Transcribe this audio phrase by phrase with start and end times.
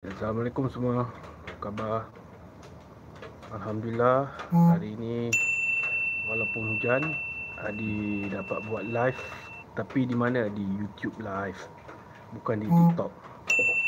[0.00, 1.12] Assalamualaikum semua.
[1.60, 2.08] Khabar?
[3.52, 5.28] Alhamdulillah Hari ini
[6.24, 7.04] Walaupun hujan
[7.60, 9.20] Adi dapat buat live
[9.76, 10.48] Tapi di mana?
[10.48, 11.60] Di YouTube live
[12.32, 13.12] Bukan di TikTok.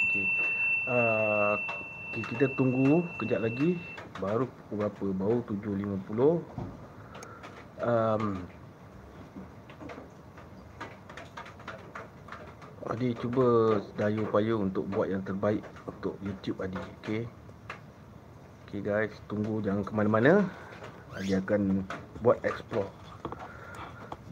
[0.05, 0.27] Okay.
[0.85, 1.57] Uh,
[2.13, 3.81] okay, Kita tunggu Kejap lagi.
[4.21, 5.05] Baru pukul berapa?
[5.17, 6.45] Baru 7.50
[7.89, 8.37] um,
[12.83, 16.83] Adi cuba daya upaya untuk buat yang terbaik untuk YouTube Adi.
[16.99, 17.23] Okey.
[18.67, 20.43] Okey guys, tunggu jangan ke mana-mana.
[21.15, 21.87] Adi akan
[22.27, 22.91] buat explore.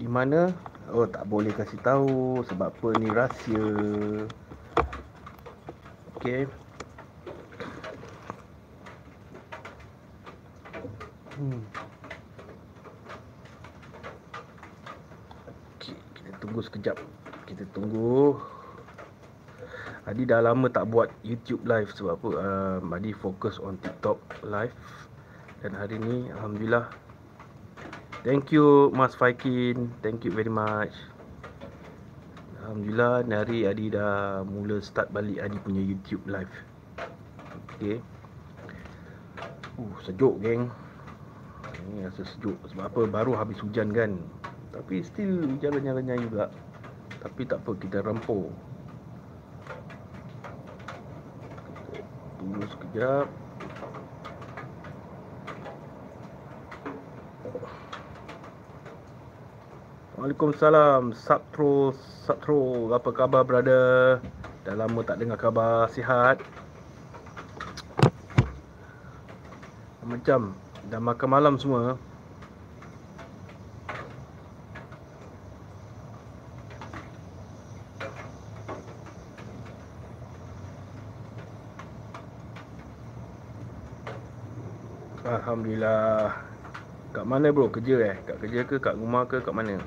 [0.03, 0.51] Di mana?
[0.91, 3.67] Oh, tak boleh kasih tahu sebab apa ni rahsia.
[6.19, 6.51] Okey.
[11.39, 11.63] Hmm.
[15.79, 16.99] Okay, kita tunggu sekejap
[17.51, 18.39] kita tunggu.
[20.07, 22.31] Adi dah lama tak buat YouTube live sebab apa?
[22.39, 24.75] Um, Adi fokus on TikTok live.
[25.61, 26.89] Dan hari ni Alhamdulillah.
[28.23, 29.91] Thank you Mas Faikin.
[30.01, 30.95] Thank you very much.
[32.63, 36.55] Alhamdulillah hari Adi dah mula start balik Adi punya YouTube live.
[37.51, 37.99] Ok
[39.77, 40.71] uh, sejuk geng.
[41.91, 43.01] Ni rasa sejuk sebab apa?
[43.11, 44.17] Baru habis hujan kan?
[44.71, 46.45] Tapi still hujan renyah-renyah juga
[47.21, 48.49] tapi tak apa kita rempur
[52.41, 53.29] Tunggu sekejap.
[60.17, 61.93] Waalaikumsalam Satro
[62.25, 64.25] Satro Apa khabar brother?
[64.65, 66.41] Dah lama tak dengar khabar Sihat.
[70.09, 70.57] Macam
[70.89, 72.01] Dah makan malam semua
[85.51, 86.31] Alhamdulillah.
[87.11, 88.17] Kat mana bro kerja eh?
[88.23, 89.83] Kat kerja ke kat rumah ke kat mana?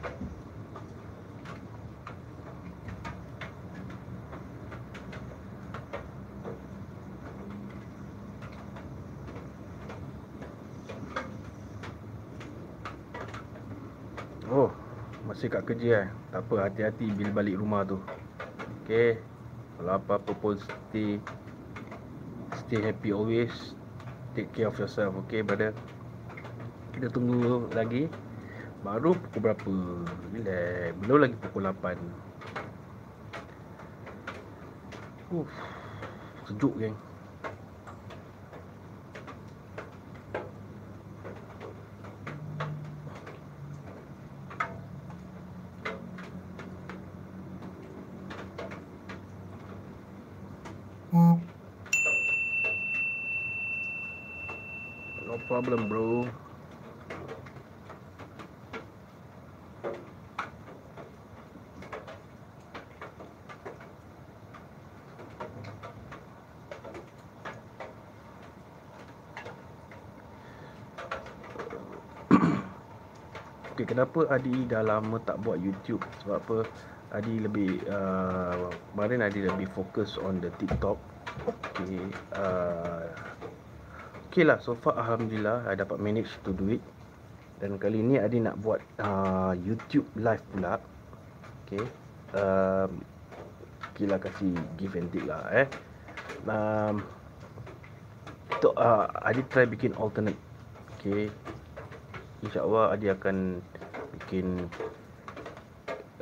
[14.51, 14.67] Oh,
[15.23, 16.07] masih kat kerja eh.
[16.35, 18.03] Tak apa, hati-hati bila balik rumah tu.
[18.83, 19.15] Okay.
[19.79, 21.23] Kalau apa-apa pun stay
[22.51, 23.79] stay happy always
[24.33, 25.41] take care of yourself okay?
[25.45, 25.73] Brother
[26.93, 28.05] kita tunggu lagi.
[28.83, 29.73] Baru pukul berapa?
[30.35, 30.91] Relax.
[31.01, 31.97] Belum lagi pukul 8
[35.33, 35.49] Uf,
[36.45, 36.93] sejuk geng
[55.53, 56.25] problem, bro.
[73.73, 76.01] Okay, kenapa Adi dah lama tak buat YouTube?
[76.21, 76.57] Sebab apa?
[77.13, 80.97] Adi lebih uh, kemarin Adi lebih fokus on the TikTok.
[81.73, 82.05] Okay,
[82.37, 83.32] uh,
[84.33, 86.81] okay lah so far Alhamdulillah I dapat manage to do it
[87.61, 90.81] dan kali ni Adi nak buat uh, YouTube live pula.
[91.61, 91.85] Okay
[92.33, 92.97] um,
[93.93, 95.69] okay lah kasih give and take lah eh.
[96.49, 97.05] Um,
[98.57, 100.41] to, uh, Adi try bikin alternate.
[100.97, 101.29] Okay
[102.41, 103.61] InsyaAllah Adi akan
[104.17, 104.65] bikin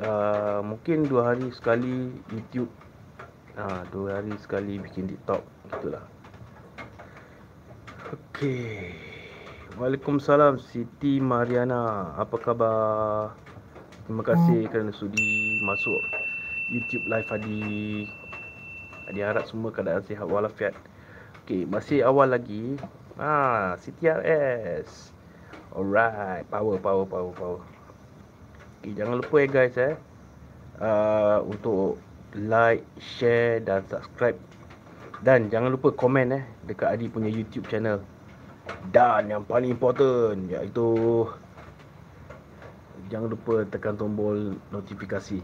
[0.04, 2.68] uh, mungkin dua hari sekali YouTube.
[3.56, 6.04] Uh, dua hari sekali bikin TikTok gitulah
[8.42, 8.98] Okey.
[9.78, 12.10] Waalaikumsalam Siti Mariana.
[12.18, 13.38] Apa khabar?
[14.10, 14.70] Terima kasih hmm.
[14.74, 16.02] kerana sudi masuk
[16.74, 18.10] YouTube live Adi.
[19.14, 20.74] Adi harap semua keadaan sihat walafiat.
[21.46, 22.82] Okey, masih awal lagi.
[23.22, 25.14] Ah, Siti RS.
[25.78, 27.62] Alright, power power power power.
[28.82, 29.94] Okey, jangan lupa ya guys eh.
[30.82, 32.02] Uh, untuk
[32.34, 34.42] like, share dan subscribe
[35.22, 38.02] dan jangan lupa komen eh dekat Adi punya YouTube channel.
[38.92, 40.90] Dan yang paling important iaitu
[43.12, 45.44] jangan lupa tekan tombol notifikasi.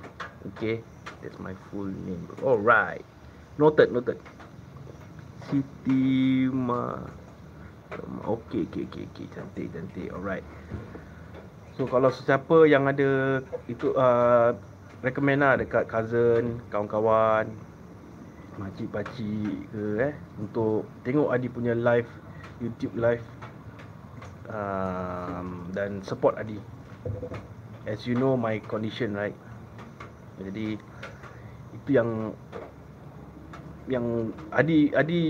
[0.55, 0.79] Okay,
[1.19, 2.23] that's my full name.
[2.39, 3.03] Alright,
[3.59, 4.17] noted, noted.
[5.47, 6.99] Siti Ma.
[8.27, 10.07] Okay, okay, okay, okay, cantik, cantik.
[10.11, 10.43] Alright.
[11.79, 14.57] So kalau sesiapa yang ada itu uh,
[15.05, 17.53] recommend lah dekat cousin, kawan-kawan
[18.57, 22.09] Makcik-pakcik ke eh Untuk tengok Adi punya live
[22.57, 23.23] YouTube live
[24.49, 26.57] um, Dan support Adi.
[27.87, 29.35] As you know my condition right?
[30.41, 30.75] Jadi
[31.73, 32.09] Itu yang
[33.87, 34.05] Yang
[34.51, 35.21] Adi Adi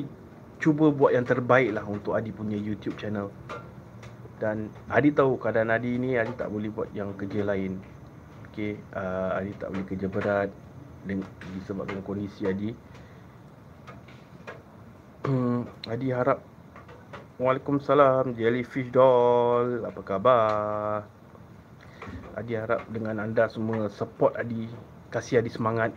[0.57, 3.29] Cuba buat yang terbaik lah Untuk Adi punya YouTube channel.
[4.37, 7.77] Dan Adi tahu keadaan Adi ni Adi tak boleh buat yang kerja lain.
[8.49, 10.49] Okay uh, Adi tak boleh kerja berat
[11.07, 12.73] Disebabkan kondisi Adi.
[15.27, 16.39] Hmm, Adi harap
[17.37, 19.85] Waalaikumsalam Jellyfish doll.
[19.85, 21.05] Apa khabar?
[22.33, 24.65] Adi harap dengan anda semua Support Adi
[25.13, 25.93] Kasih Adi semangat.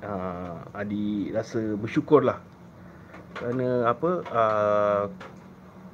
[0.00, 2.40] Uh, Adi rasa bersyukur lah
[3.36, 4.10] Kerana apa?
[4.32, 5.04] Uh,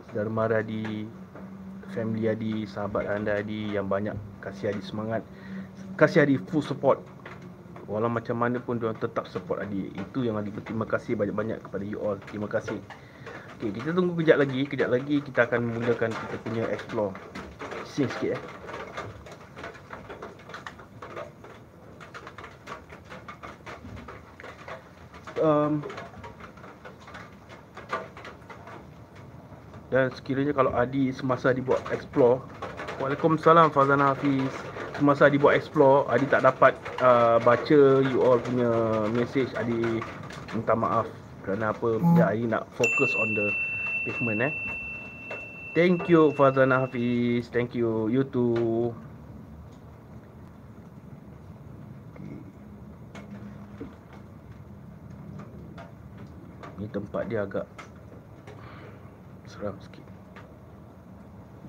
[0.06, 1.10] Saudara mara Adi
[1.90, 5.26] Family Adi Sahabat anda Adi Yang banyak Kasih Adi semangat.
[5.98, 7.02] Kasih Adi full support.
[7.90, 9.94] Walau macam mana pun dia tetap support adik.
[9.98, 12.18] Itu yang Adi berterima kasih banyak-banyak kepada you all.
[12.30, 12.78] Terima kasih.
[13.56, 14.68] Okey, kita tunggu kejap lagi.
[14.68, 17.16] Kejap lagi kita akan mulakan kita punya explore.
[17.88, 18.42] Sing sikit eh.
[25.40, 25.80] Um,
[29.88, 32.40] dan sekiranya kalau Adi semasa dibuat explore
[32.98, 34.48] Waalaikumsalam Fazan Hafiz
[34.96, 36.72] semasa Adi buat explore Adi tak dapat
[37.04, 38.68] uh, baca you all punya
[39.12, 40.00] message Adi
[40.56, 41.06] minta maaf
[41.46, 42.18] kerana apa hmm.
[42.18, 43.54] ya Adi nak fokus on the
[44.02, 44.52] pavement eh.
[45.78, 47.46] Thank you Fazan Hafiz.
[47.54, 48.90] Thank you you too.
[56.82, 57.70] Ni tempat dia agak
[59.46, 60.02] seram sikit.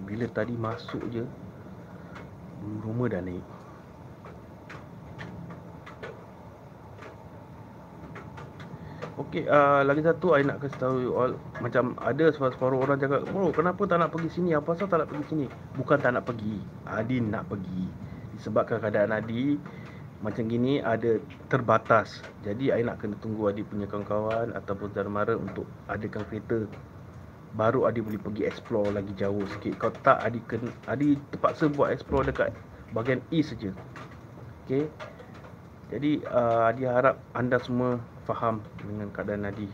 [0.10, 1.22] Bila tadi masuk je
[2.82, 3.57] rumah dah naik
[9.18, 13.26] Okey, uh, lagi satu I nak kasih tahu you all Macam ada separuh orang cakap
[13.26, 14.54] Bro, kenapa tak nak pergi sini?
[14.54, 15.46] Apa pasal tak nak pergi sini?
[15.74, 17.90] Bukan tak nak pergi Adi nak pergi
[18.38, 19.58] Disebabkan keadaan Adi
[20.22, 21.18] Macam gini ada
[21.50, 26.70] terbatas Jadi I nak kena tunggu Adi punya kawan-kawan Ataupun saudara mara untuk adakan kereta
[27.58, 29.82] baru Adi boleh pergi explore lagi jauh sikit.
[29.82, 32.54] Kalau tak Adi kena Adi terpaksa buat explore dekat
[32.94, 33.74] bahagian east saja.
[34.66, 34.86] Okey.
[35.90, 37.98] Jadi uh, Adi harap anda semua
[38.28, 39.72] faham dengan keadaan Adi.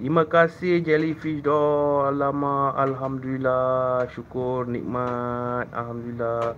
[0.00, 2.08] Terima kasih Jellyfish doll.
[2.08, 6.56] Alamak alhamdulillah syukur nikmat alhamdulillah.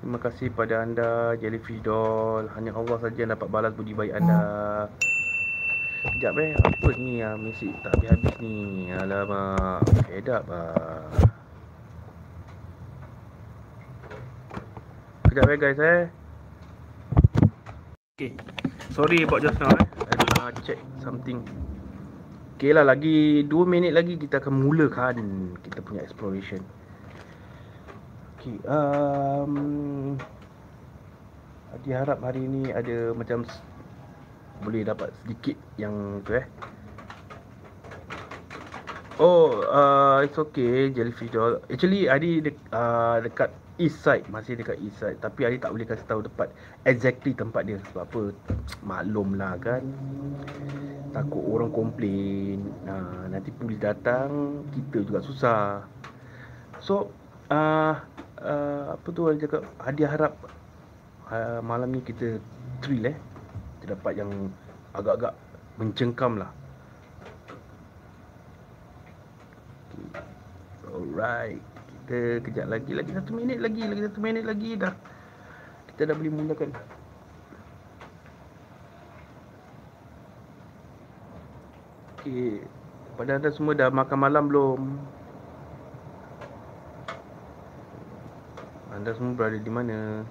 [0.00, 2.46] Terima kasih pada anda Jellyfish doll.
[2.54, 4.86] Hanya Allah saja yang dapat balas budi baik anda.
[6.00, 11.12] Sekejap eh Apa ni yang mesej tak habis-habis ni Alamak Fed up lah
[15.28, 16.02] Sekejap eh guys eh
[18.16, 18.32] Okay
[18.90, 19.86] Sorry about just now eh.
[19.86, 21.46] I nak check something.
[22.58, 25.16] Okay lah lagi 2 minit lagi kita akan mulakan
[25.62, 26.58] Kita punya exploration.
[28.34, 30.18] Okay um,
[31.70, 33.46] Adi harap hari ni ada macam
[34.66, 36.46] boleh dapat sedikit yang tu eh.
[39.22, 41.62] Oh, uh, it's okay Jellyfish doll.
[41.70, 45.16] Actually, Adi de- uh, dekat east side Masih dekat east side.
[45.24, 46.52] Tapi Adi tak boleh kasih tahu tempat
[46.84, 47.80] Exactly tempat dia.
[47.90, 48.22] Sebab apa?
[48.84, 49.80] Maklum lah kan.
[51.16, 52.68] Takut orang komplain.
[52.84, 55.88] Uh, Nanti polis datang Kita juga susah.
[56.84, 57.08] So
[57.48, 57.96] uh,
[58.44, 59.64] uh, Apa tu Adi cakap?
[59.80, 60.36] Adi harap
[61.32, 62.36] uh, Malam ni kita
[62.84, 63.16] Thrill eh.
[63.88, 64.30] Dapat yang
[64.94, 65.34] agak-agak
[65.80, 66.52] mencengkam lah.
[70.86, 71.62] Alright
[72.10, 74.90] Kita kejap lagi Lagi satu minit lagi Lagi satu minit lagi dah
[75.94, 76.74] Kita dah boleh mulakan
[82.18, 82.66] Okay
[83.14, 84.80] Pada anda semua dah makan malam belum?
[88.90, 90.26] Anda semua berada di mana?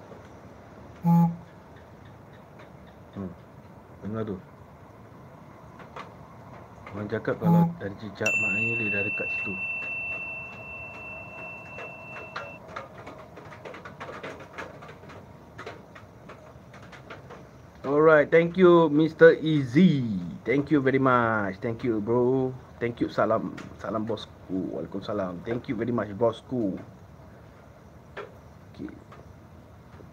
[1.00, 1.32] Hmm.
[3.16, 3.32] hmm.
[4.04, 4.36] Dengar tu
[6.92, 7.72] Orang cakap kalau hmm.
[7.80, 9.79] dari cicak maknanya dia dah dekat situ
[18.10, 19.38] Alright, thank you Mr.
[19.38, 20.02] Easy
[20.42, 22.50] Thank you very much Thank you bro
[22.82, 26.74] Thank you, salam Salam bosku Waalaikumsalam Thank you very much bosku
[28.74, 28.90] Okay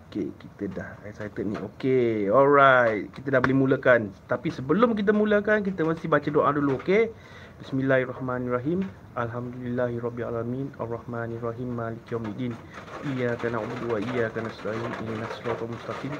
[0.07, 1.59] Okay, kita dah excited ni.
[1.75, 3.11] Okay, alright.
[3.11, 4.15] Kita dah boleh mulakan.
[4.31, 7.11] Tapi sebelum kita mulakan, kita mesti baca doa dulu, okay?
[7.57, 8.85] Bismillahirrahmanirrahim.
[9.17, 10.77] Alhamdulillahirrabbilalamin.
[10.77, 11.73] Arrahmanirrahim.
[11.73, 12.53] Malik yawmiddin.
[13.01, 14.93] Iyyaka na'budu wa iyyaka nasta'in.
[15.01, 16.13] Ihdinas siratal mustaqim.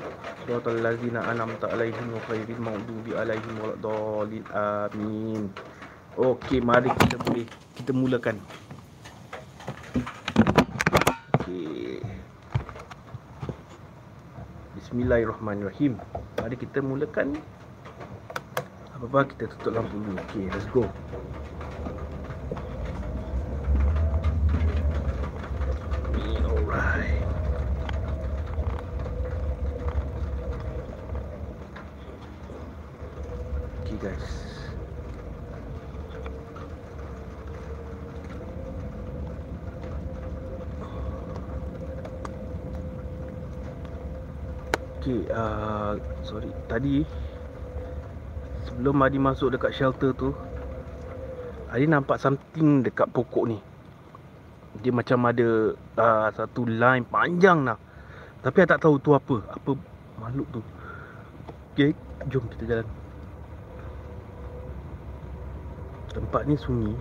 [0.50, 4.44] Siratal ladzina an'amta 'alaihim ghairil maghdubi 'alaihim waladdallin.
[4.50, 5.54] Amin.
[6.18, 7.46] Okey, mari kita boleh
[7.78, 8.42] kita mulakan.
[11.38, 12.02] Okey.
[14.74, 16.02] Bismillahirrahmanirrahim.
[16.42, 17.38] Mari kita mulakan.
[18.98, 20.18] Apa-apa kita tutup lampu dulu.
[20.18, 20.90] Okey, let's go.
[45.08, 46.52] Okay, uh, sorry.
[46.68, 47.08] Tadi
[48.78, 50.38] sebelum Adi masuk dekat shelter tu,
[51.74, 53.58] Adi nampak something dekat pokok ni.
[54.86, 57.82] Dia macam ada uh, satu line panjang lah.
[58.46, 59.42] Tapi Adi tak tahu tu apa.
[59.50, 59.74] Apa
[60.22, 60.62] makhluk tu.
[61.74, 61.98] Okay,
[62.30, 62.88] jom kita jalan.
[66.14, 66.94] Tempat ni sunyi.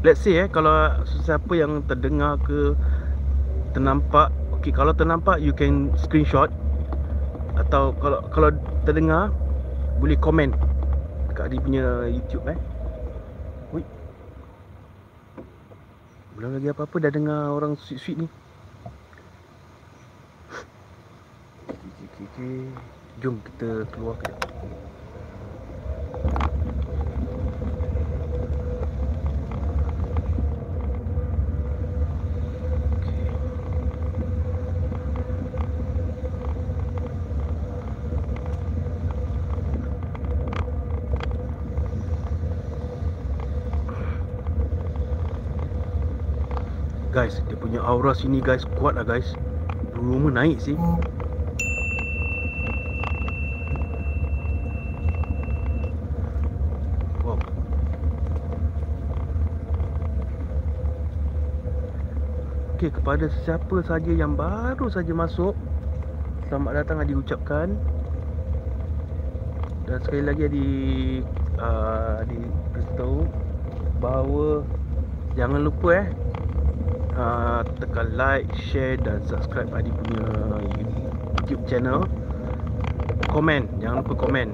[0.00, 0.72] Let's say eh kalau
[1.04, 2.72] siapa yang terdengar ke
[3.76, 6.48] ternampak okey kalau ternampak you can screenshot
[7.60, 8.48] atau kalau kalau
[8.88, 9.28] terdengar
[10.00, 10.56] boleh komen
[11.28, 12.58] dekat dia punya YouTube eh
[13.76, 13.82] Ui.
[16.40, 18.28] belum lagi apa-apa dah dengar orang sweet-sweet ni
[21.68, 22.56] okay, okay, okay.
[23.20, 24.54] jom kita keluar kejap
[47.14, 48.68] guys Dia punya aura sini guys.
[48.76, 49.32] Kuat lah guys.
[49.96, 50.76] Rumah naik sih.
[62.74, 65.56] Okay kepada siapa saja yang baru saja masuk
[66.52, 67.72] Selamat datang Adi ucapkan.
[69.88, 70.68] Dan sekali lagi Adi
[71.56, 72.36] uh, Adi
[72.76, 73.24] beritahu
[74.04, 74.68] Bahawa
[75.32, 76.23] Jangan lupa eh
[77.18, 80.26] uh, tekan like, share dan subscribe Adi punya
[81.42, 82.00] YouTube channel.
[83.30, 84.48] Komen, jangan lupa komen.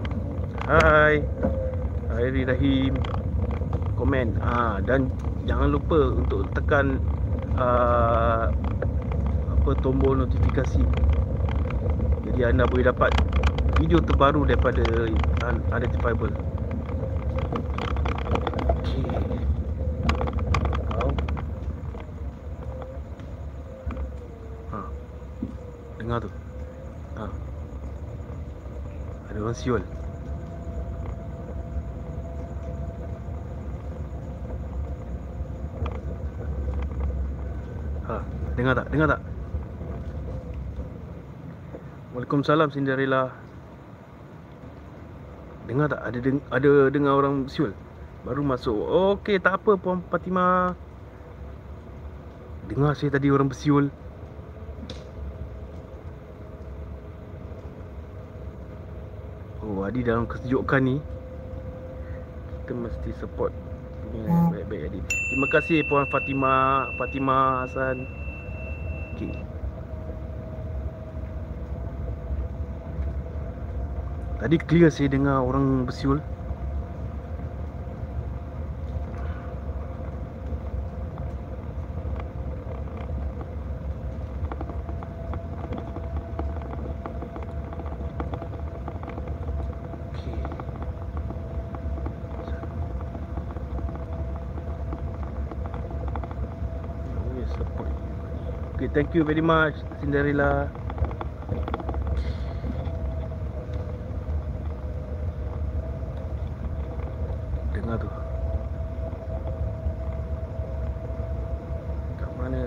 [0.64, 1.20] Hai.
[2.08, 2.96] Hai Rahim.
[3.96, 4.40] Komen.
[4.40, 5.12] Ah dan
[5.44, 6.96] jangan lupa untuk tekan
[7.60, 8.48] uh,
[9.52, 10.80] apa tombol notifikasi.
[12.24, 13.12] Jadi anda boleh dapat
[13.76, 14.84] video terbaru daripada
[15.70, 16.32] Identifiable.
[26.10, 26.30] dengar tu
[27.14, 27.24] ha.
[29.30, 29.84] Ada orang siul
[38.08, 38.24] ha.
[38.56, 38.86] Dengar tak?
[38.88, 39.20] Dengar tak?
[42.16, 43.30] Waalaikumsalam Cinderella
[45.68, 46.00] Dengar tak?
[46.02, 47.76] Ada deng ada dengar orang siul
[48.24, 50.74] Baru masuk Okey tak apa Puan Fatimah
[52.66, 53.92] Dengar saya tadi orang bersiul
[59.62, 60.96] Oh Adi dalam kesejukan ni
[62.66, 63.54] Kita mesti support
[64.10, 68.02] Punya baik-baik Adi Terima kasih Puan Fatima Fatima Hasan.
[69.14, 69.30] Okay
[74.40, 76.18] Tadi clear saya dengar orang bersiul
[98.92, 100.66] thank you very much Cinderella.
[107.70, 108.08] Dengar tu.
[112.14, 112.62] Dekat mana?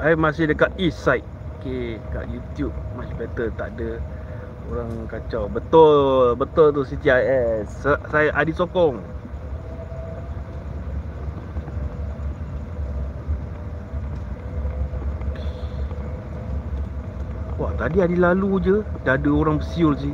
[0.00, 1.26] I masih dekat east side.
[1.60, 2.74] Okay kat YouTube.
[2.98, 3.52] Much better.
[3.54, 4.00] Tak ada
[4.70, 5.50] Orang kacau.
[5.50, 6.38] Betul.
[6.38, 9.02] Betul tu CTIS Saya Adi Sokong.
[17.80, 18.76] Tadi Adi lalu je
[19.08, 20.12] dah ada orang bersiul sih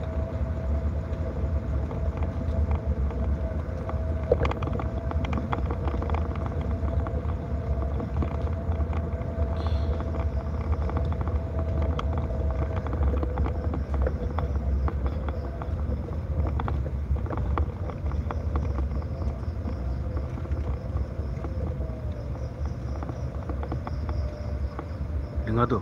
[25.47, 25.79] Dengar tu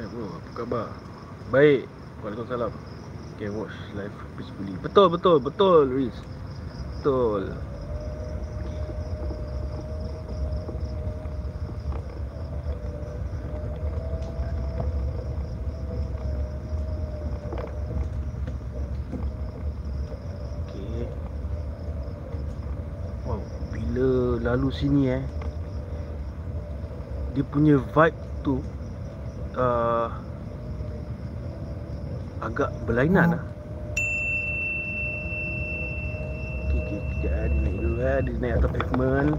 [0.00, 0.88] Hai bro, apa khabar?
[1.52, 1.84] Baik,
[2.24, 2.72] Waalaikumsalam
[3.36, 6.18] Can watch live peacefully Betul, betul, betul Riz.
[6.98, 7.54] Betul.
[20.66, 21.06] Okay.
[23.22, 25.22] Wow, bila lalu sini eh
[27.30, 28.58] Dia punya vibe tu
[29.54, 30.10] uh,
[32.42, 33.44] Agak berlainan lah
[36.70, 39.32] Okay, okay, kejap eh, dia eh Dia naik atas pavement.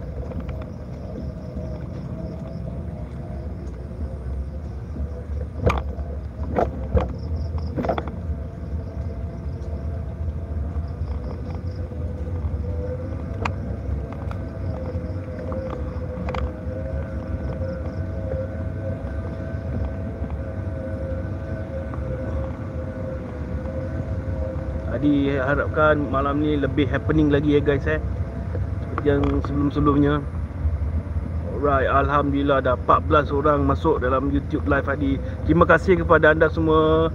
[25.01, 27.97] Jadi harapkan malam ni lebih happening lagi ya guys eh
[29.03, 30.21] yang sebelum-sebelumnya.
[31.61, 35.21] Alright, Alhamdulillah dah 14 orang masuk dalam YouTube live Adi.
[35.45, 37.13] Terima kasih kepada anda semua.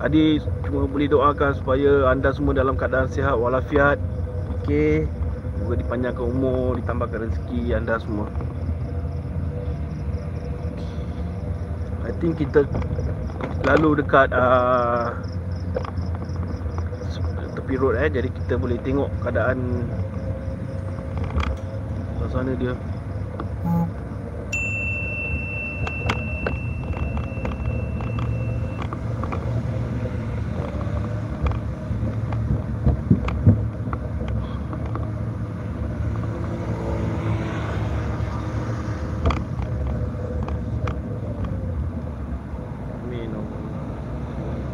[0.00, 4.00] Adi cuma boleh doakan supaya anda semua dalam keadaan sihat walafiat.
[4.64, 5.04] Okay
[5.64, 8.28] Semoga dipanjangkan umur, ditambahkan rezeki anda semua.
[12.04, 12.68] I think kita
[13.64, 15.16] lalu dekat uh,
[17.56, 18.12] tepi road eh.
[18.12, 19.88] Jadi kita boleh tengok keadaan
[22.34, 22.74] suasana dia.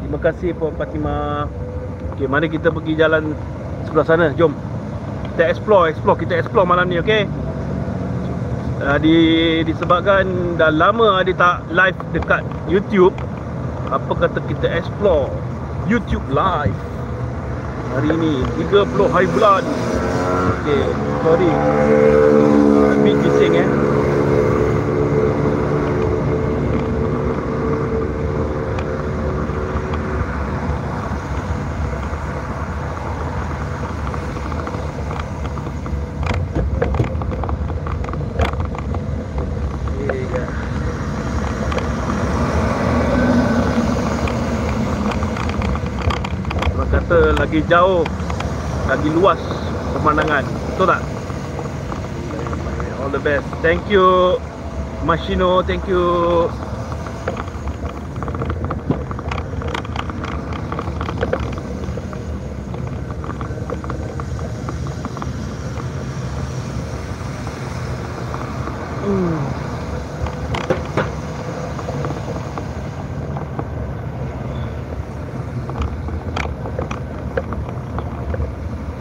[0.01, 1.49] Terima kasih Puan Fatimah
[2.13, 3.33] Okey, mari kita pergi jalan
[3.89, 4.27] sebelah sana.
[4.37, 4.53] Jom.
[5.33, 7.40] Kita explore, explore, kita explore malam ni, okey?
[8.81, 9.17] Uh, di
[9.69, 13.13] disebabkan dah lama ada tak live dekat YouTube.
[13.93, 15.29] Apa kata kita explore
[15.85, 16.73] YouTube live.
[17.93, 19.61] Hari ni 30 hari bulan.
[20.65, 20.81] Okey,
[21.21, 21.51] sorry.
[22.97, 23.69] Ambil bising eh.
[40.01, 40.45] Iya.
[46.71, 47.19] Orang kata
[47.51, 48.07] lagi jauh
[48.87, 49.43] Lagi luas
[49.99, 50.47] pemandangan.
[50.71, 51.03] Betul tak?
[53.03, 53.43] All the best.
[53.59, 54.39] Thank you
[55.03, 55.67] Mashino.
[55.67, 56.47] Thank you
[69.11, 69.43] Hmm.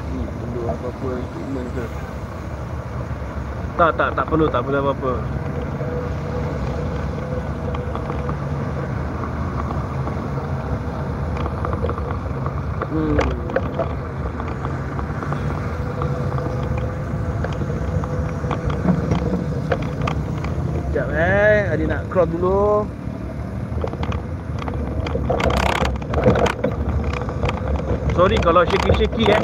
[0.10, 1.86] Ni perlu apa-apa equipment ke?
[3.78, 5.14] Tak, tak, tak perlu, tak perlu apa-apa.
[12.90, 13.18] Hmm.
[20.78, 22.86] Sekejap eh, Adi nak cross dulu.
[28.20, 29.40] Sorry kalau shaky-shaky eh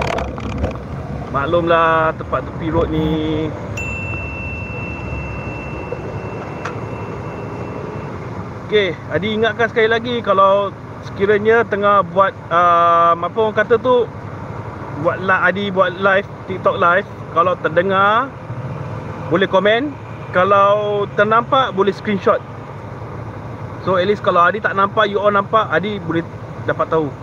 [1.32, 3.48] Maklumlah tempat tepi road ni
[8.66, 10.74] Okey, Adi ingatkan sekali lagi kalau
[11.06, 14.10] sekiranya tengah buat uh, apa orang kata tu
[15.06, 17.06] buat live Adi buat live TikTok live
[17.38, 18.26] kalau terdengar
[19.30, 19.94] boleh komen.
[20.34, 22.42] Kalau ternampak boleh screenshot.
[23.86, 26.26] So at least kalau Adi tak nampak you all nampak Adi boleh
[26.66, 27.14] dapat tahu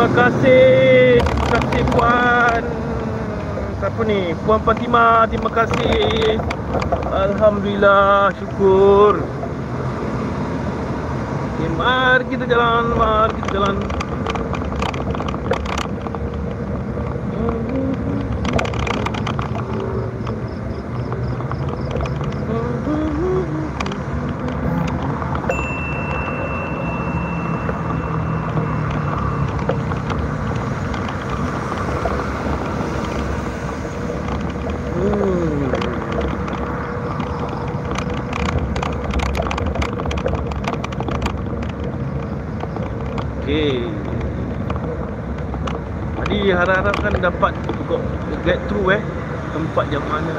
[0.00, 2.62] Terima kasih Terima kasih Puan
[3.90, 4.30] Siapa ni?
[4.46, 6.38] Puan Fatimah Terima kasih.
[7.10, 9.18] Alhamdulillah Syukur.
[11.58, 13.82] Okay, Mari kita jalan Mari kita jalan
[49.69, 50.38] tempat yang mana lagi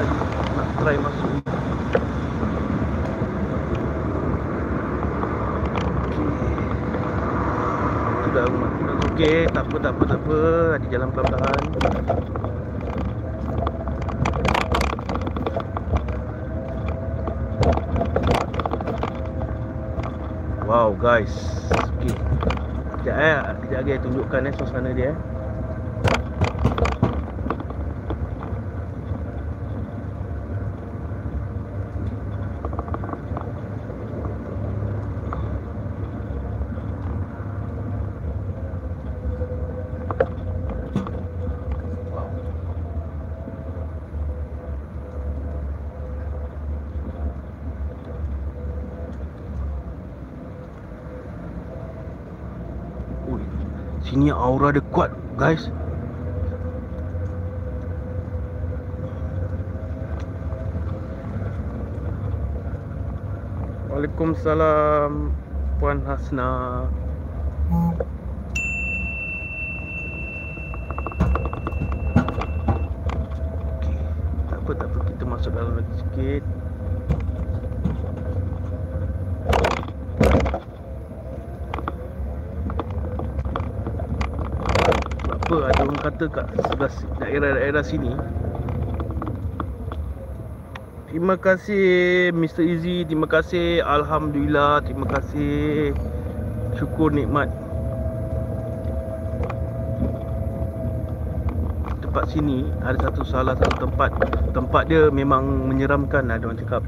[64.32, 65.12] Waalaikumsalam
[65.76, 66.88] Puan Hasna.
[73.76, 74.00] Okey,
[74.48, 76.42] tak apa tak apa kita masuk dalam lagi sikit.
[85.12, 88.16] Sebab apa ada orang kata kat sebelah daerah-daerah sini
[91.22, 92.66] Terima kasih Mr.
[92.66, 93.06] Easy.
[93.06, 93.78] Terima kasih.
[93.86, 95.94] Alhamdulillah Terima kasih.
[96.74, 97.46] Syukur nikmat.
[102.02, 104.10] Tempat sini Ada satu salah satu tempat.
[104.50, 106.82] Tempat dia memang menyeramkan Ada orang cakap.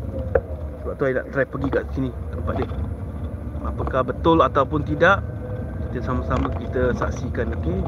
[0.82, 2.68] Sebab tu saya nak try pergi kat sini Tempat dia.
[3.62, 5.22] Apakah betul ataupun tidak
[5.94, 7.78] Kita sama-sama kita saksikan okey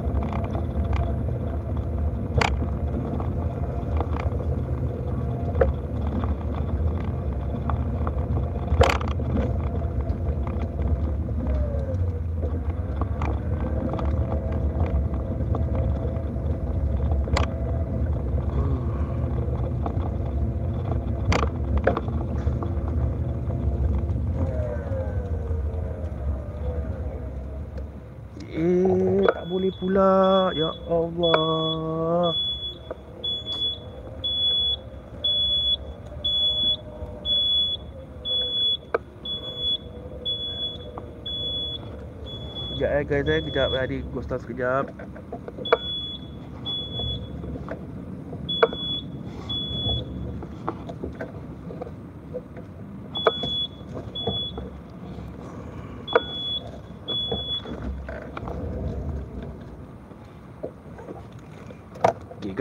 [28.57, 30.53] Eh, tak boleh pula.
[30.53, 32.37] Ya Allah.
[42.77, 43.41] Sekejap eh guys eh.
[43.41, 44.85] Kejap hari Ghosta sekejap.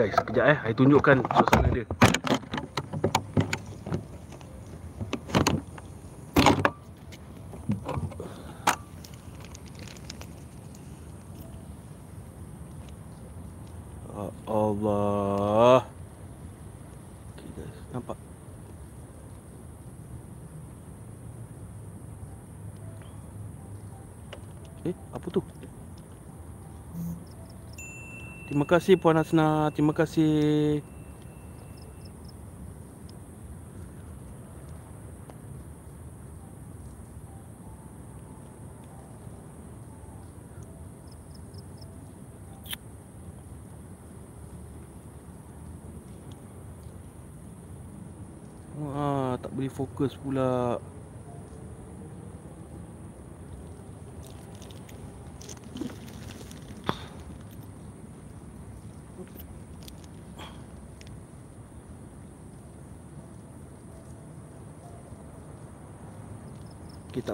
[0.06, 0.58] Guys, sekejap eh.
[0.62, 1.82] Saya tunjukkan suasana dia.
[1.82, 1.90] Ya
[14.46, 15.90] Allah.
[17.34, 18.14] Okay guys, nampak?
[24.86, 25.42] Eh, apa tu?
[28.46, 29.72] Terima kasih Puan Hasna.
[29.72, 30.84] Terima kasih.
[48.96, 50.84] Ah, tak boleh fokus pula.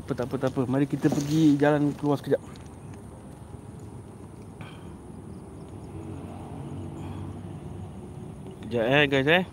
[0.01, 0.61] Tak apa, tak apa, tak apa.
[0.65, 2.41] Mari kita pergi jalan keluar sekejap.
[8.65, 9.43] Sekejap eh guys eh.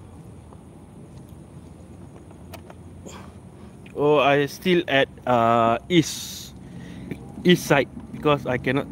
[3.99, 6.55] Oh, I still at uh, east
[7.43, 8.87] east side because I cannot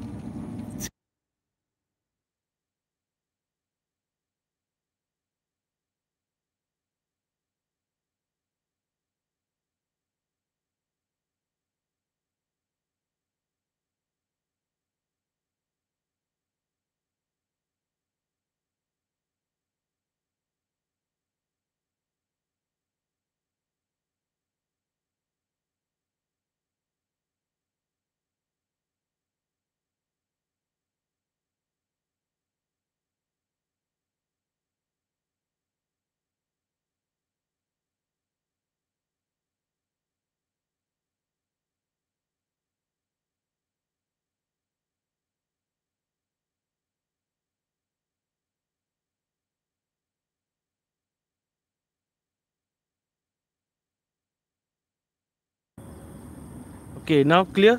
[57.06, 57.78] Okay, now clear?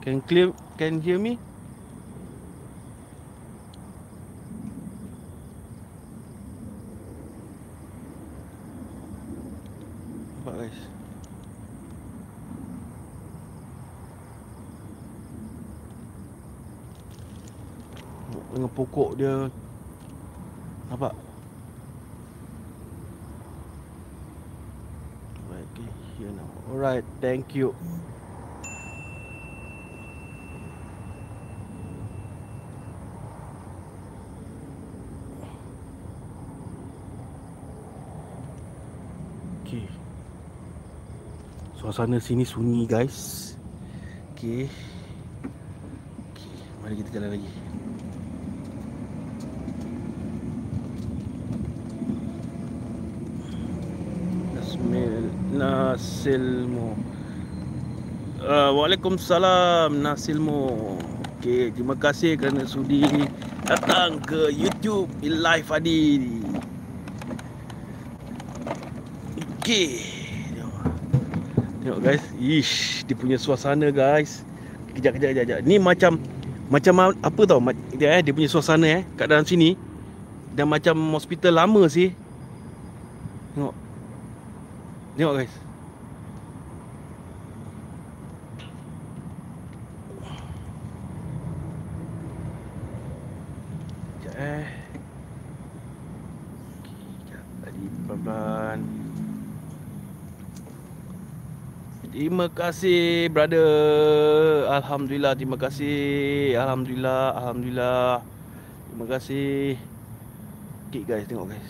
[0.00, 1.36] Can clear can hear me?
[18.56, 19.52] Dengan pokok dia
[20.88, 21.12] Nampak?
[25.52, 26.48] Okay, here now.
[26.72, 27.76] Alright, thank you.
[39.70, 39.86] Okey.
[41.90, 43.58] Suasana sini sunyi guys.
[44.30, 44.70] Okey,
[46.86, 47.50] mari kita jalan lagi.
[55.50, 56.94] Nasilmo.
[58.38, 60.94] Uh, Waalaikumsalam Nasilmo.
[61.42, 63.02] Okey, terima kasih kerana sudi
[63.66, 66.38] datang ke YouTube Live Adi.
[69.58, 70.19] Okey.
[71.80, 71.98] Tengok.
[72.04, 72.24] Guys.
[72.36, 74.44] Ish, dia punya suasana guys.
[74.92, 75.44] Kejap kejap kejap.
[75.48, 75.60] kejap.
[75.64, 76.20] Ni macam
[76.68, 77.60] macam apa tau?
[77.96, 79.80] Dia eh dia punya suasana eh kat dalam sini.
[80.52, 82.12] Dan macam hospital lama sih.
[83.56, 83.74] Tengok.
[85.16, 85.54] Tengok guys.
[94.20, 94.68] Sekejap eh.
[97.24, 97.44] Sekejap.
[97.64, 98.80] Tadi pelan-pelan.
[102.40, 103.68] Terima kasih brother.
[104.72, 106.56] Alhamdulillah terima kasih.
[106.56, 108.24] Alhamdulillah, alhamdulillah.
[108.88, 109.76] Terima kasih.
[110.88, 111.68] Okay guys, tengok guys.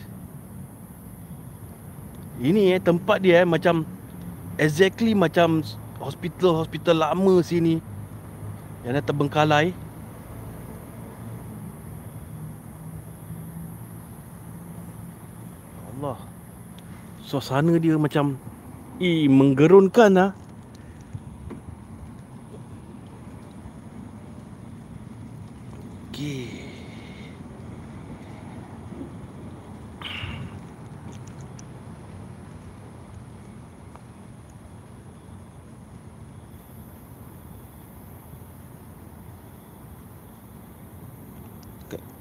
[2.38, 3.82] Ini eh tempat dia eh macam
[4.62, 5.66] exactly macam
[5.98, 7.82] hospital-hospital lama sini.
[8.86, 9.74] Yang dah terbengkalai.
[15.98, 16.18] Allah.
[17.26, 18.38] Suasana dia macam
[19.02, 20.30] i menggerunkan ah.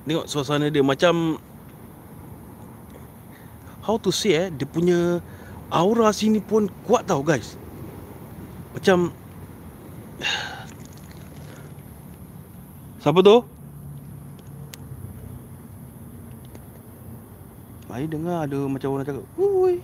[0.10, 1.38] Tengok suasana dia macam
[3.86, 5.22] How to say eh Dia punya
[5.70, 7.54] Aura sini pun kuat tau guys
[8.74, 9.14] Macam
[13.06, 13.46] Siapa tu?
[17.86, 19.78] Saya dengar ada macam orang cakap Ui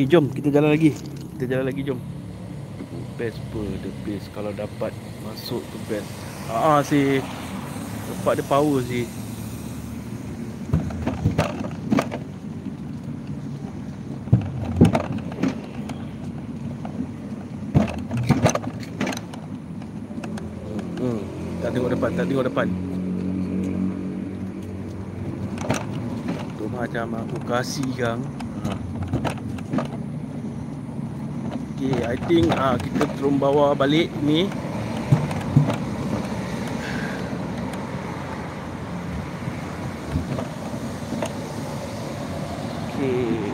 [0.00, 0.96] Okay jom kita jalan lagi.
[1.36, 2.00] Kita jalan lagi jom.
[3.20, 4.32] Best per the best.
[4.32, 4.96] Kalau dapat
[5.28, 6.08] masuk tu best.
[6.48, 7.20] Haa ah, si.
[8.08, 9.04] Tempat dia power sih
[20.96, 21.20] Hmm,
[21.60, 22.66] tak tengok depan, tak tengok depan.
[26.56, 28.24] Tu macam aku kasih kang.
[31.80, 34.44] Okay, I think ah kita terus bawa balik ni.
[43.00, 43.48] Okay.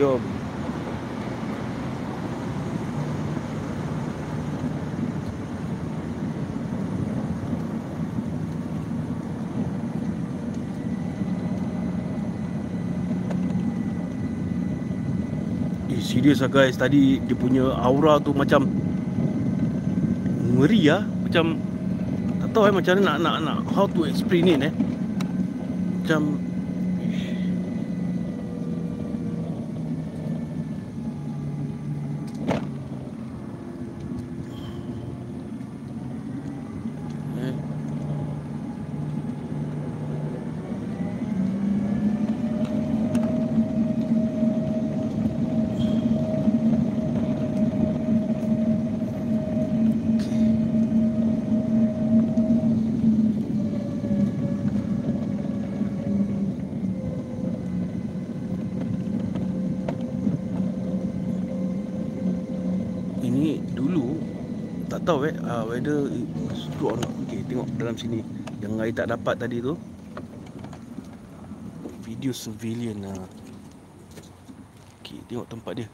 [0.00, 0.24] Jom.
[15.88, 16.76] Eh serius lah guys.
[16.76, 18.68] Tadi dia punya aura tu macam
[20.52, 21.56] Ngeri lah Macam
[22.44, 24.74] Tak tahu eh macam mana nak, nak, nak How to explain it eh.
[26.04, 26.36] Macam
[37.38, 37.54] Eh.
[63.18, 64.16] Ini dulu
[64.88, 65.04] tak
[66.78, 67.12] true or not.
[67.28, 68.24] Okay, tengok dalam sini
[68.64, 69.76] yang I tak dapat tadi tu.
[72.06, 73.20] Video civilian lah.
[75.04, 75.88] Okay, tengok tempat dia.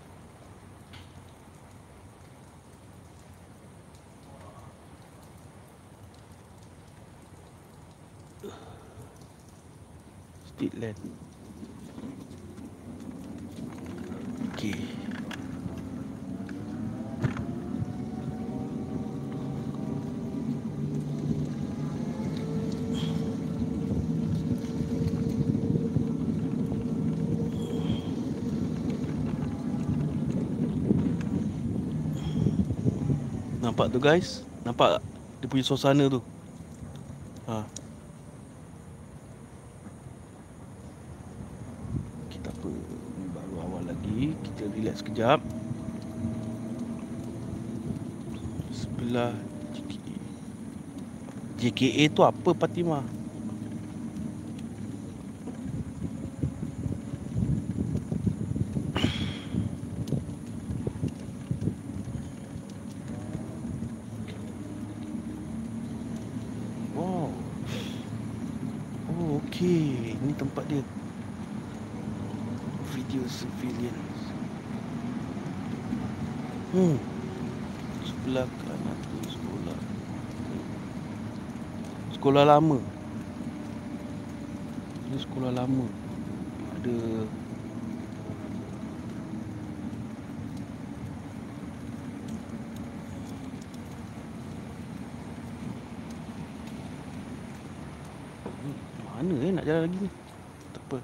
[33.65, 34.45] Nampak tu guys?
[34.61, 35.03] Nampak tak?
[35.41, 36.21] Dia punya suasana tu.
[37.49, 37.65] Ha.
[42.29, 42.69] Kita apa?
[43.17, 44.37] Ni baru awal lagi.
[44.45, 45.41] Kita relax sekejap.
[48.69, 49.33] Sebelah
[49.73, 50.17] JKA.
[51.57, 53.05] JKA tu apa Fatimah?
[66.95, 67.27] Oh.
[69.11, 70.15] Oh, okey.
[70.15, 70.79] Ini tempat dia.
[72.95, 74.21] Video surveillance.
[76.71, 76.99] Hmm.
[78.07, 79.79] Sebelah kanan tu sekolah.
[82.35, 82.83] Sekolah lama.
[85.07, 85.87] Ini sekolah lama.
[86.83, 86.99] Ada
[98.43, 98.79] Hmm,
[99.15, 100.11] Mana eh nak jalan lagi ni?
[100.75, 100.99] Tak apa.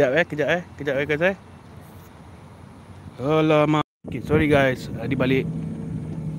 [0.00, 1.36] Kejap eh, kejap eh, kejap eh guys eh.
[3.20, 3.84] Alamak.
[4.08, 4.88] Okay, sorry guys.
[4.96, 5.44] Adi balik.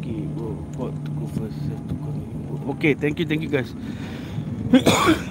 [0.02, 1.62] Okay, go, go to go first.
[1.70, 2.10] Go.
[2.74, 3.70] Okay, thank you, thank you guys.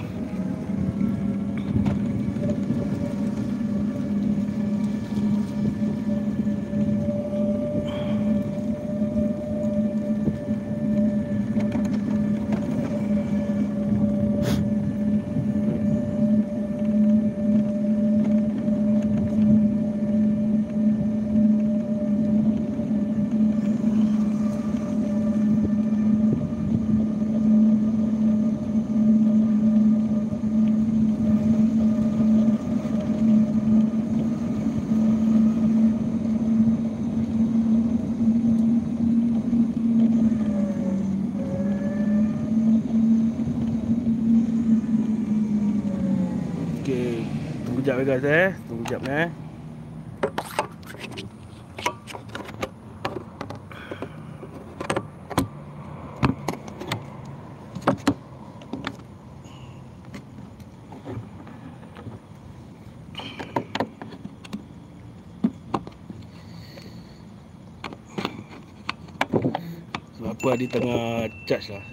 [70.41, 71.85] Apa dia tengah charge lah.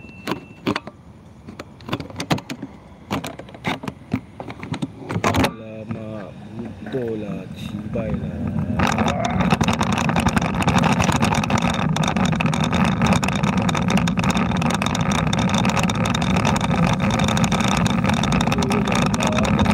[5.52, 8.40] Alamak Betul lah Cibai lah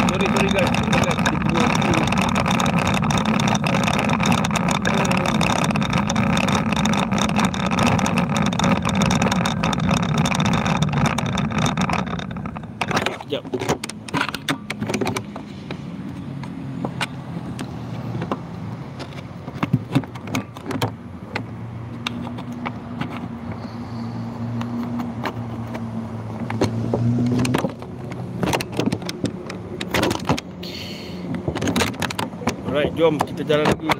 [0.09, 0.71] Sorry, sorry guys.
[0.73, 1.21] Sorry guys.
[1.21, 1.93] Dia punya tu.
[13.13, 13.43] Sekejap.
[32.73, 33.91] Alright, jom kita jalan lagi.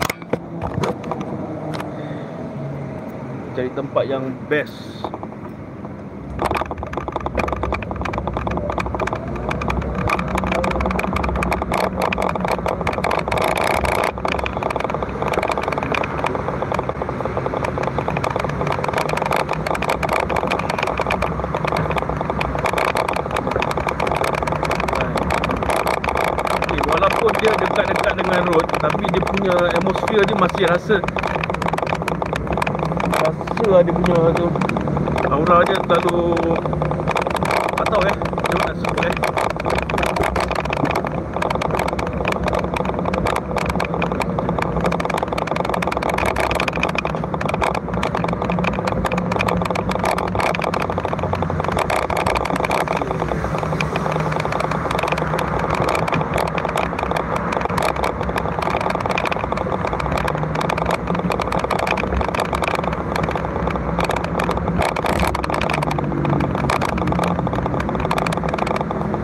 [3.59, 5.03] Cari tempat yang best.
[26.63, 29.55] Okay, walaupun dia dekat-dekat dengan road tapi dia punya
[30.63, 30.95] dia masih rasa.
[33.19, 34.47] Rasa lah dia punya tu.
[35.27, 36.39] Aura dia terlalu
[37.75, 38.15] tak tahu eh.
[38.15, 39.33] Mana nak sebut eh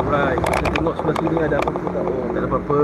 [0.09, 2.01] Alright, kita tengok sebelah sini ada apa-apa tak?
[2.01, 2.81] Oh, tak ada apa-apa.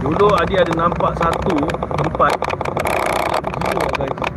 [0.00, 1.56] Dulu Adi ada nampak satu
[2.00, 2.32] tempat
[3.60, 4.36] Gila lah guys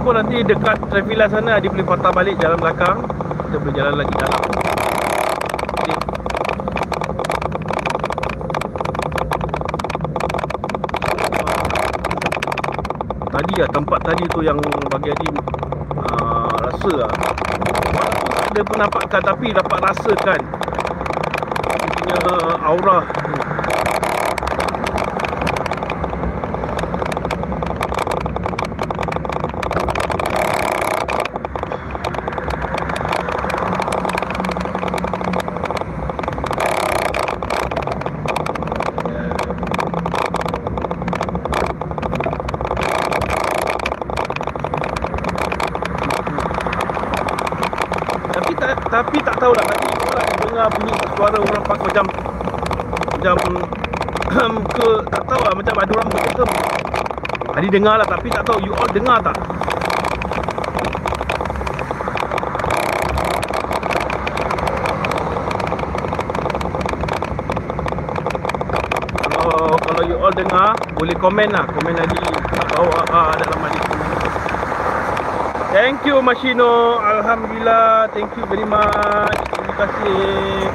[0.00, 3.04] Pun nanti dekat traffic light sana Adi boleh patah balik jalan belakang.
[3.46, 4.42] Kita boleh jalan lagi dalam.
[13.28, 15.28] Tadi lah tempat tadi tu yang bagi Adi
[16.00, 17.12] uh, Rasa lah.
[17.92, 20.40] Walaupun ada penampakan tapi dapat rasakan.
[21.70, 22.16] Dia punya
[22.64, 23.30] aura tu
[48.30, 52.06] Tapi tak tapi tak tahulah tadi orang dengar bunyi suara orang pak macam
[53.10, 53.36] macam
[54.70, 56.48] ke tak tahu lah macam ada orang berketem.
[57.50, 59.38] Tadi dengar lah tapi tak tahu you all dengar tak?
[69.22, 72.18] Kalau kalau you all dengar boleh komen lah komen lagi
[72.80, 74.10] bawah ah, dalam hadis komen.
[75.70, 76.98] Thank you Mashino.
[76.98, 78.10] Alhamdulillah.
[78.10, 79.38] Thank you very much.
[79.54, 80.66] Terima kasih.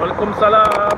[0.00, 0.96] Waalaikumsalam.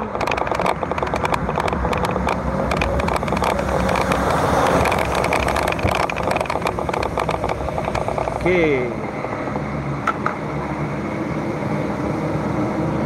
[8.39, 8.89] Okay.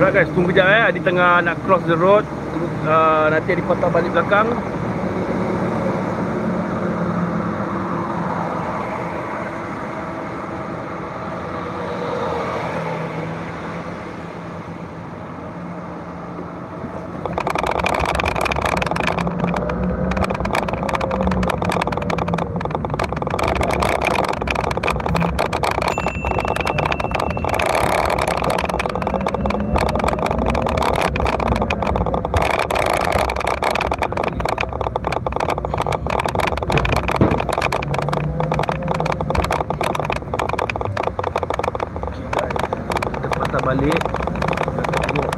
[0.02, 0.82] Alright guys, tunggu kejap eh.
[0.86, 2.22] Adi tengah nak cross the road.
[2.86, 4.46] Uh, nanti Adi patah balik belakang.
[43.52, 45.32] nak balik Kita akan tengok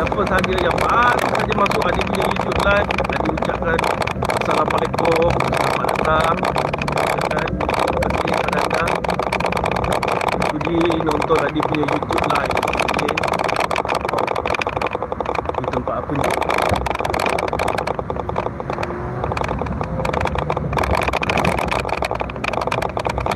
[0.00, 3.80] Siapa sahaja yang baru saja masuk Adi punya YouTube live Adi ucapkan
[4.36, 6.36] Assalamualaikum Selamat datang
[7.28, 8.92] Dan terima kasih telah datang
[10.48, 13.12] Sudi nonton Adi punya YouTube live okay.
[15.56, 16.28] Di tempat apa ni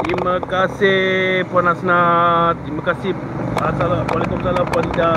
[0.00, 0.34] Terima
[0.64, 2.00] kasih Puan Asna
[2.64, 3.12] Terima kasih.
[3.60, 4.64] Assalamualaikum Assalamualaikum.
[4.72, 5.12] Puan Ida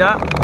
[0.00, 0.39] ataupun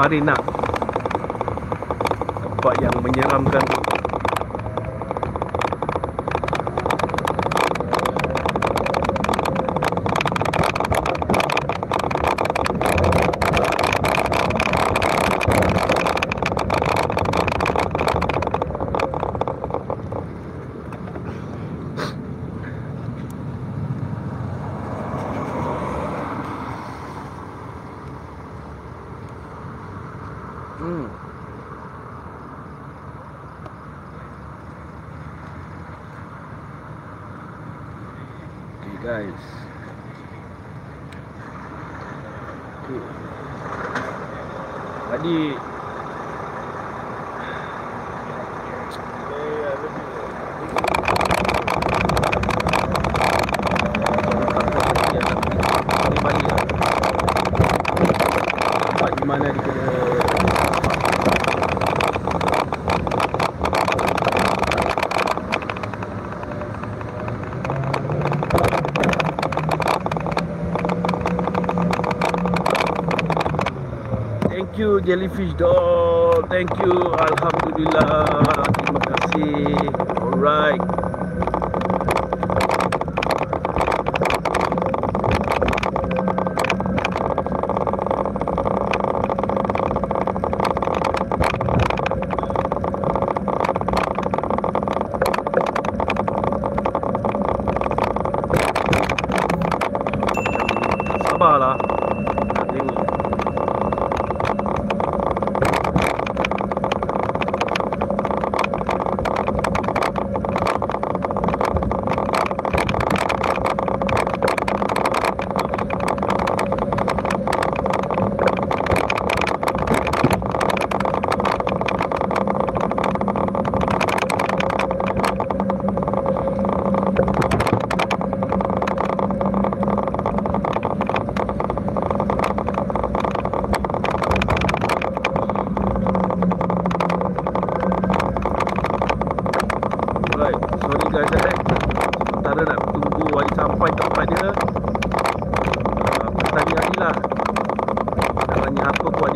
[0.00, 0.40] kemarin lah
[2.40, 3.89] tempat yang menyeramkan.
[75.10, 76.46] jellyfish dog.
[76.48, 78.29] thank you alhamdulillah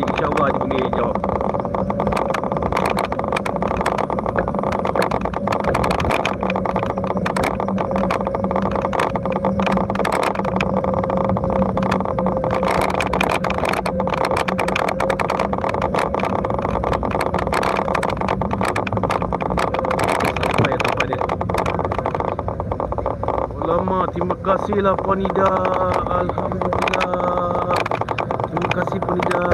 [0.05, 0.61] InsyaAllah dia?
[0.61, 1.17] Boleh jawab
[24.15, 25.51] Terima kasihlah Panida
[26.07, 27.75] Alhamdulillah.
[28.47, 29.44] Terima kasih Panida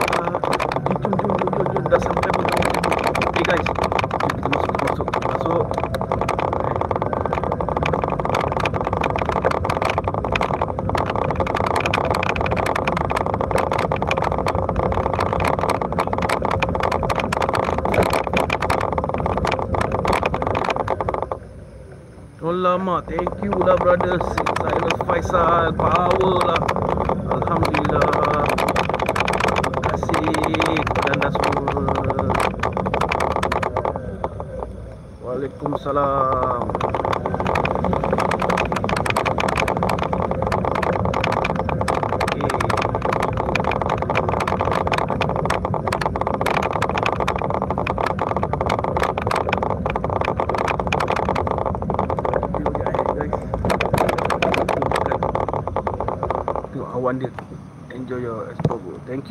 [23.11, 26.63] Thank you lah brothers, Silas Faisal Power lah.
[27.27, 28.07] Alhamdulillah.
[29.51, 30.31] Terima kasih
[30.79, 31.75] kepada anda semua.
[35.27, 36.20] Waalaikumsalam.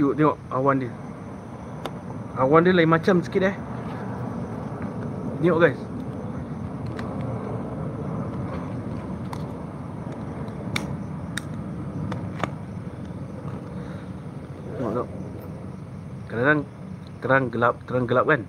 [0.00, 0.92] cute tengok awan dia.
[2.40, 3.56] Awan dia lain macam sikit eh.
[5.44, 5.80] Tengok guys.
[14.80, 15.08] Tengok tengok.
[16.32, 16.60] Kadang-kadang
[17.20, 18.42] terang gelap terang gelap kan?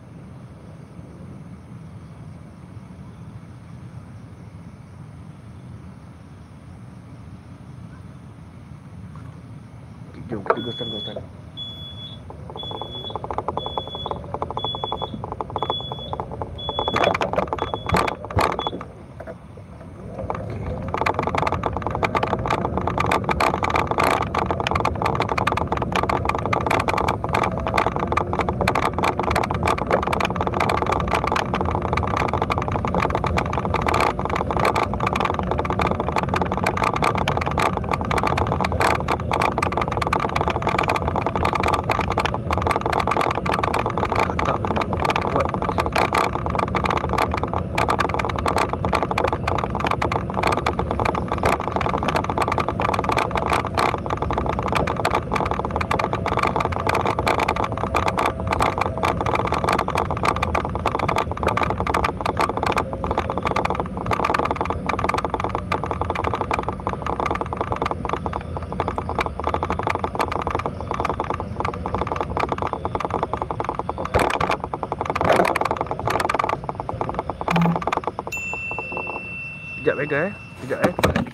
[79.91, 80.33] Sekejap Vega eh.
[80.63, 81.30] Sekejap eh.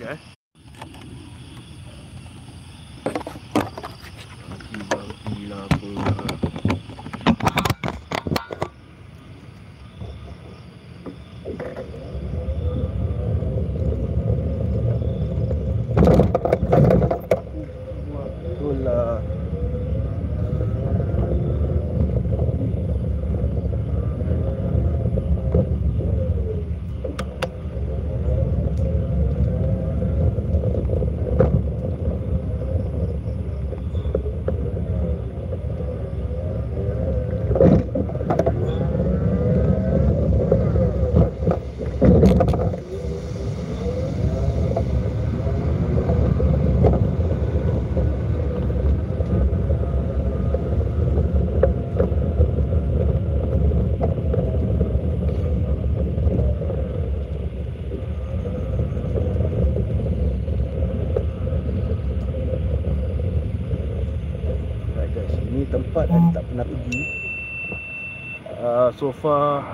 [68.97, 69.66] Uh, so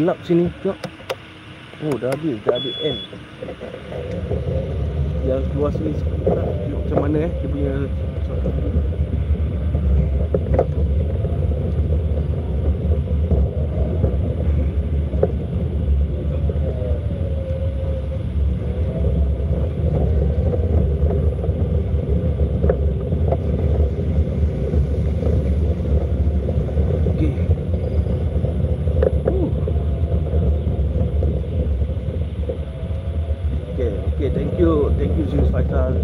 [0.00, 0.80] Gelap sini tengok.
[1.84, 3.04] Oh dah habis dah habis end.
[5.28, 7.84] Yang keluar sini tengok macam mana eh dia punya
[8.24, 8.80] suasana.
[27.20, 27.32] Okey.
[29.28, 29.52] Uh.
[33.80, 35.96] Okay, okay, thank you, thank you Zeus Faisal.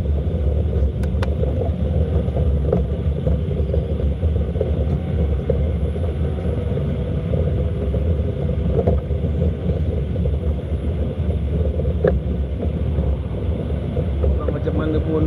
[14.24, 15.22] Walau macam mana pun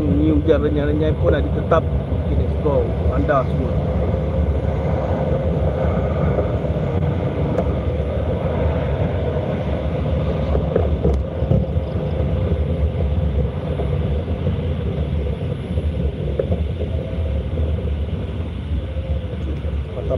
[0.59, 1.83] hujan renyai-renyai pun ada tetap
[2.27, 2.83] kita explore
[3.15, 3.71] anda semua.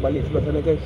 [0.01, 0.81] Balik sebelah sana guys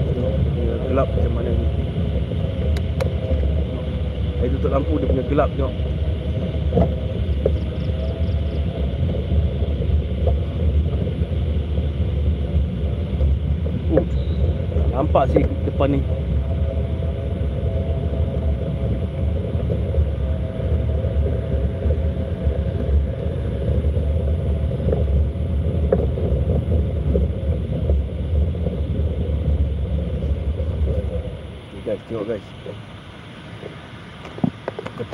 [0.00, 1.68] Tengok dia gelap macam mana ni
[4.40, 4.72] Saya tutup
[5.34, 5.74] lampu dia punya gelap tengok
[13.90, 14.06] Uh,
[14.94, 16.00] Nampak sih depan ni
[31.74, 32.46] Ni guys, tengok guys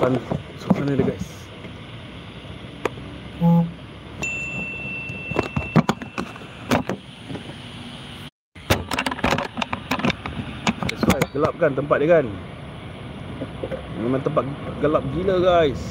[0.07, 0.23] Depan
[0.63, 1.27] suasana dia guys.
[10.87, 12.31] That's why, gelap kan tempat dia kan?
[13.99, 14.47] Memang tempat
[14.79, 15.83] gelap gila guys.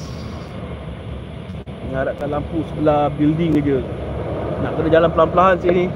[1.91, 3.83] Mengharapkan lampu sebelah building je.
[4.63, 5.91] Nak kena jalan pelan-pelan sini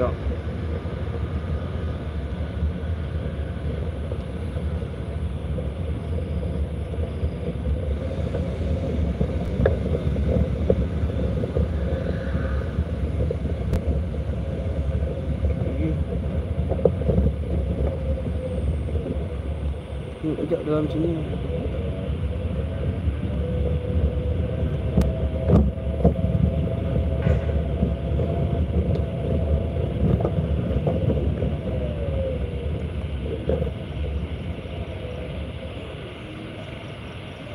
[0.00, 0.16] Tengok
[15.80, 15.92] Okay.
[20.20, 21.12] Tengok kejap dalam sini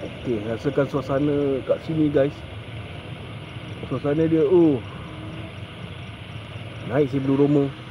[0.05, 2.33] Okey, rasakan suasana kat sini guys.
[3.89, 4.81] Suasana dia oh.
[6.89, 7.84] Naik si Blue Romo.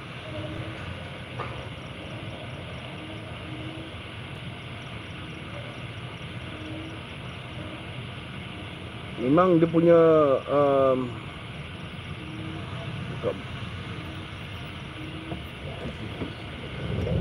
[9.45, 10.01] Memang dia punya
[10.49, 11.05] um,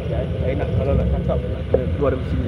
[0.08, 2.48] saya, saya nak kalau nak cakap nak kena keluar dari sini.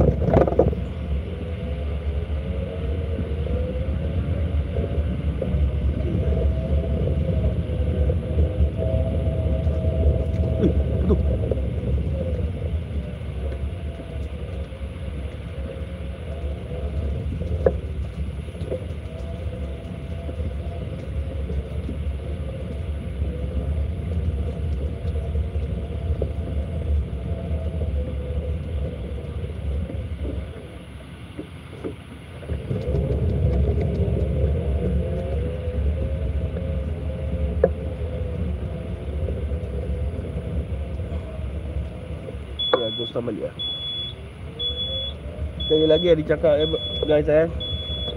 [43.21, 43.55] Rostam balik lah.
[45.61, 46.67] Sekali lagi Adi cakap eh,
[47.05, 47.47] guys eh.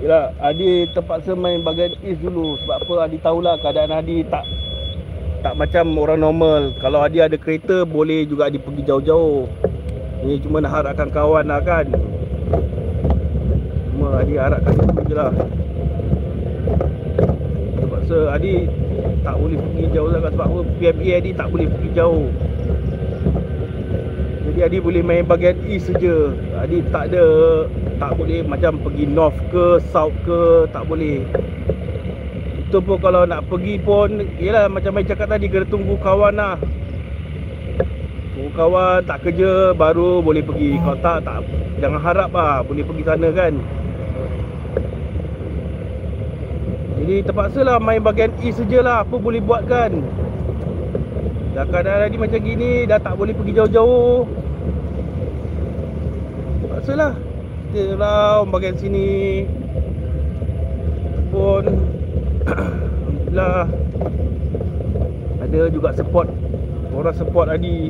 [0.01, 2.95] Yelah Adi terpaksa main bagian east dulu Sebab apa?
[3.05, 4.43] Adi tahulah keadaan Adi tak
[5.45, 6.73] Tak macam orang normal.
[6.81, 9.45] Kalau Adi ada kereta boleh juga Adi pergi jauh-jauh.
[10.25, 11.85] Ini cuma nak harapkan kawan lah kan?
[13.93, 15.33] Cuma Adi harapkan itu je lah.
[17.77, 18.55] Terpaksa Adi
[19.21, 20.61] tak boleh pergi jauh sangat Sebab apa?
[20.81, 22.25] PMA Adi tak boleh pergi jauh
[24.55, 26.31] jadi Adi boleh main bahagian east saja.
[26.63, 27.27] Adi tak ada
[27.99, 31.27] tak boleh macam pergi north ke south ke tak boleh.
[32.63, 36.55] Itu pun kalau nak pergi pun yalah macam mai cakap tadi kena tunggu kawan lah.
[38.31, 40.79] Tunggu kawan tak kerja baru boleh pergi.
[40.79, 41.43] Kalau tak tak
[41.83, 43.59] jangan harap lah boleh pergi sana kan.
[47.03, 49.99] Jadi terpaksalah main bahagian east sajalah apa boleh buat kan.
[51.59, 54.27] Dah keadaan tadi macam gini Dah tak boleh pergi jauh-jauh
[56.85, 57.17] Kita lah.
[57.97, 59.49] Orang bagian sini
[61.33, 61.65] Pun
[62.45, 63.73] Alhamdulillah
[65.49, 66.29] Ada juga support.
[66.93, 67.89] Orang support Adi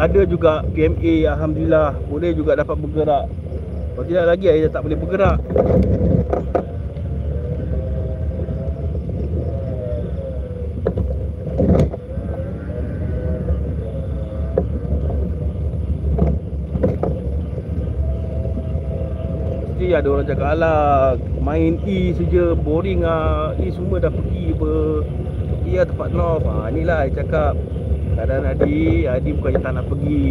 [0.00, 1.92] Ada juga PMA Alhamdulillah.
[2.08, 3.28] Boleh juga dapat bergerak.
[4.00, 5.44] Kalau tidak lagi Aida tak boleh bergerak
[19.80, 23.50] Mesti ada orang cakap Alah main E saja boring ah.
[23.58, 24.72] E semua dah pergi apa
[25.66, 26.46] E lah tempat north.
[26.46, 27.54] Ha, Inilah saya cakap.
[28.10, 30.26] Kadang Adi, Adi bukannya tak nak pergi.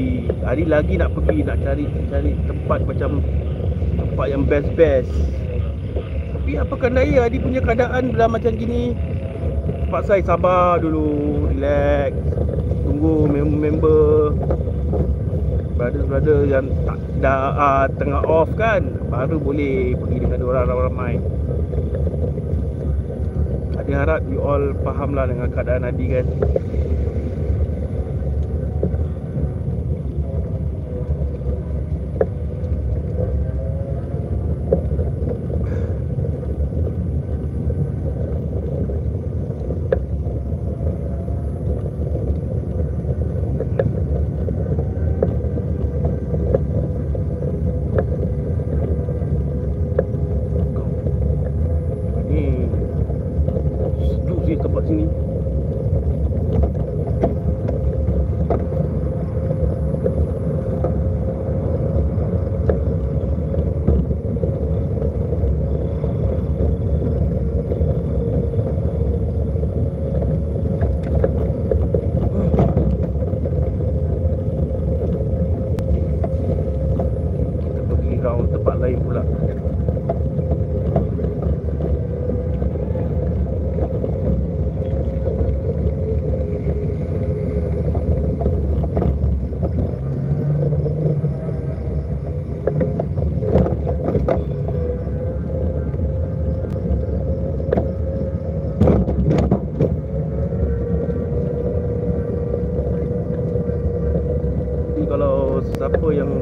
[0.47, 3.11] Adi lagi nak pergi Nak cari cari tempat macam
[3.99, 5.11] Tempat yang best-best.
[6.35, 8.95] Tapi apakah daya Adi punya keadaan dah macam gini?
[9.89, 12.13] Terpaksa saya sabar dulu Relax
[12.87, 14.37] Tunggu member-member
[15.79, 21.15] Brother-brother yang tak dah uh, tengah off kan Baru boleh pergi dengan orang ramai-ramai.
[23.89, 26.25] Harap you all faham lah dengan keadaan Adi kan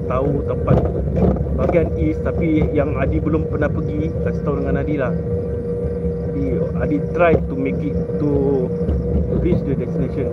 [0.07, 0.78] tahu tempat
[1.59, 5.09] bahagian east tapi yang Adi belum pernah pergi kasih tahu dengan Adi lah.
[6.29, 6.45] Jadi
[6.85, 8.29] Adi try to make it to
[9.41, 10.29] reach the destination.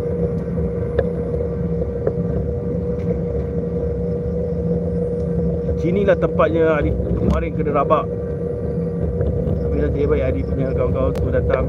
[5.81, 8.05] Sini lah tempatnya Adi kemarin kena rabak.
[9.65, 11.65] Tapi nanti baik Adi punya kawan-kawan tu datang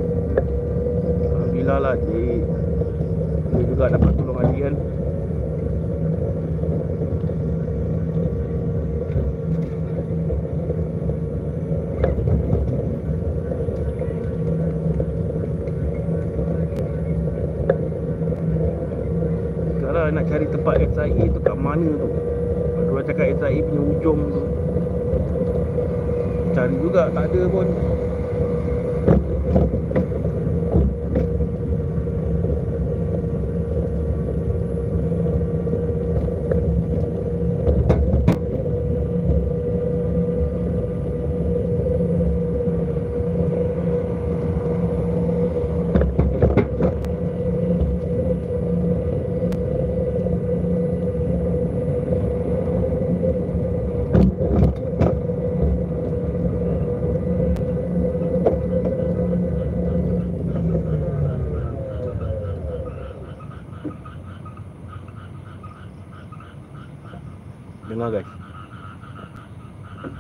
[67.86, 68.30] Dengar guys.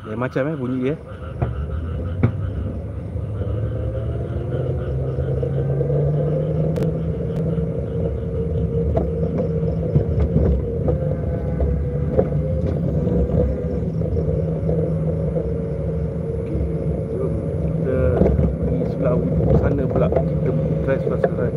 [0.05, 0.95] Lain macam eh bunyi dia
[19.65, 20.49] sana pula kita
[20.85, 21.53] transfer sekarang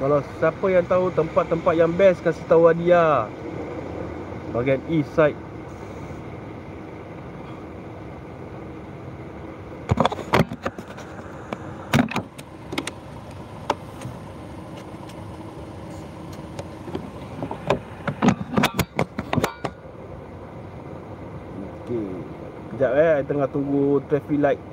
[0.00, 3.28] Kalau siapa yang tahu tempat-tempat yang best kasih tahu dia.
[4.56, 5.36] Bahagian east side.
[21.84, 22.08] Okey.
[22.72, 24.69] Kejap eh, tengah tunggu traffic light.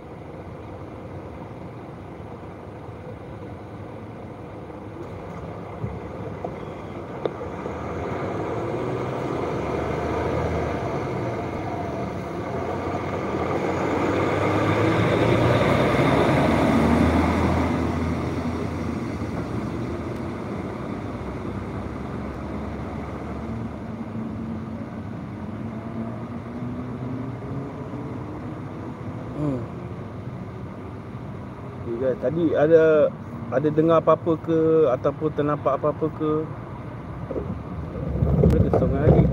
[32.28, 33.08] Tadi ada
[33.56, 36.44] ada dengar apa-apa ke ataupun ternampak apa-apa ke?
[38.52, 39.24] Ada kesong lagi.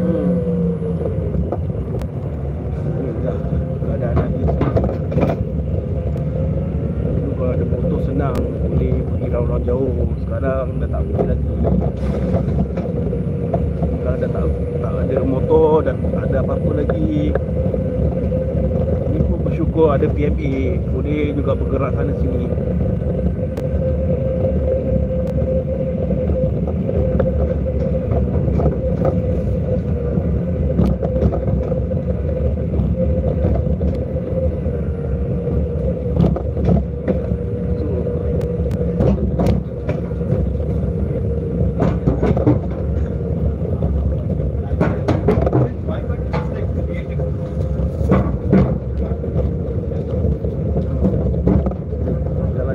[0.00, 0.32] Hmm.
[3.00, 3.38] Inilah
[3.84, 4.42] keadaan lagi
[7.00, 11.54] Dulu kalau ada motor senang Boleh pergi round-round jauh Sekarang dah tak boleh lagi
[13.92, 14.44] Sekarang dah tak,
[14.80, 17.32] tak ada motor Dan tak ada apa-apa lagi
[19.10, 19.38] Ini pun
[20.20, 22.44] bersyukur ada PMA Boleh juga bergerak sana sini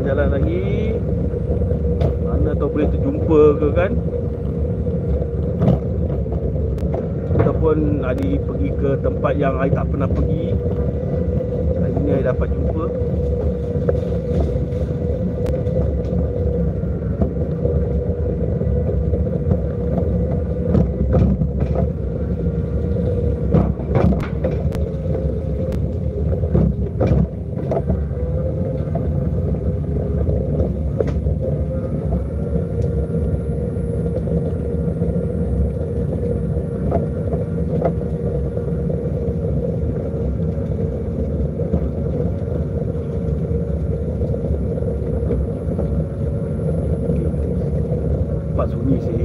[0.05, 0.99] Jalan-jalan lagi.
[2.27, 3.91] Mana tahu boleh terjumpa ke kan?
[7.39, 10.51] Ataupun Adi pergi ke tempat yang Adi tak pernah pergi
[11.77, 12.83] Hari ni Adi dapat jumpa
[48.55, 49.23] Tempat sunyi sih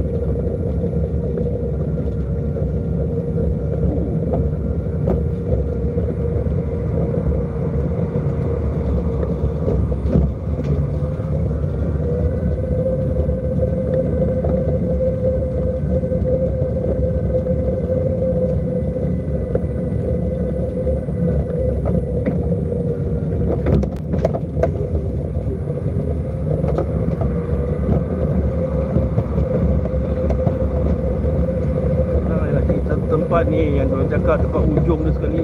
[32.31, 35.39] Nah, lagi satu tempat ni yang diorang cakap tempat ujung dia sekali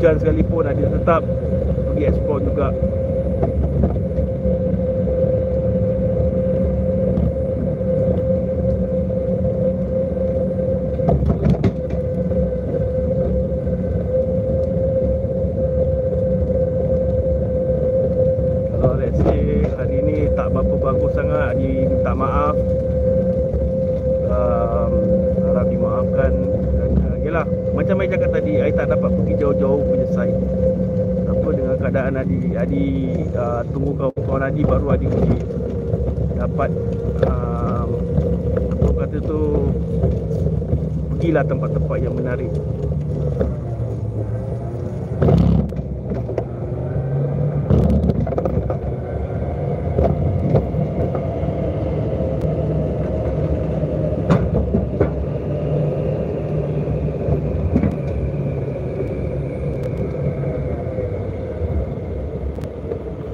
[0.00, 1.20] hujan sekalipun Adi tetap
[1.92, 2.72] pergi explore juga
[18.72, 22.56] Kalau let's say hari ni tak berapa bagus sangat Adi minta maaf
[24.32, 24.92] um,
[25.44, 26.32] Harap dimaafkan
[26.72, 27.44] Dan uh, yelah
[27.76, 30.38] Macam saya cakap tadi Saya tak dapat pergi jauh-jauh punya site
[31.26, 32.86] Apa dengan keadaan Adi Adi
[33.34, 35.38] uh, tunggu kawan-kawan Adi Baru Adi pergi
[36.36, 36.70] Dapat
[37.26, 37.88] um,
[38.70, 39.40] Apa orang kata tu
[41.16, 42.52] Pergilah tempat-tempat yang menarik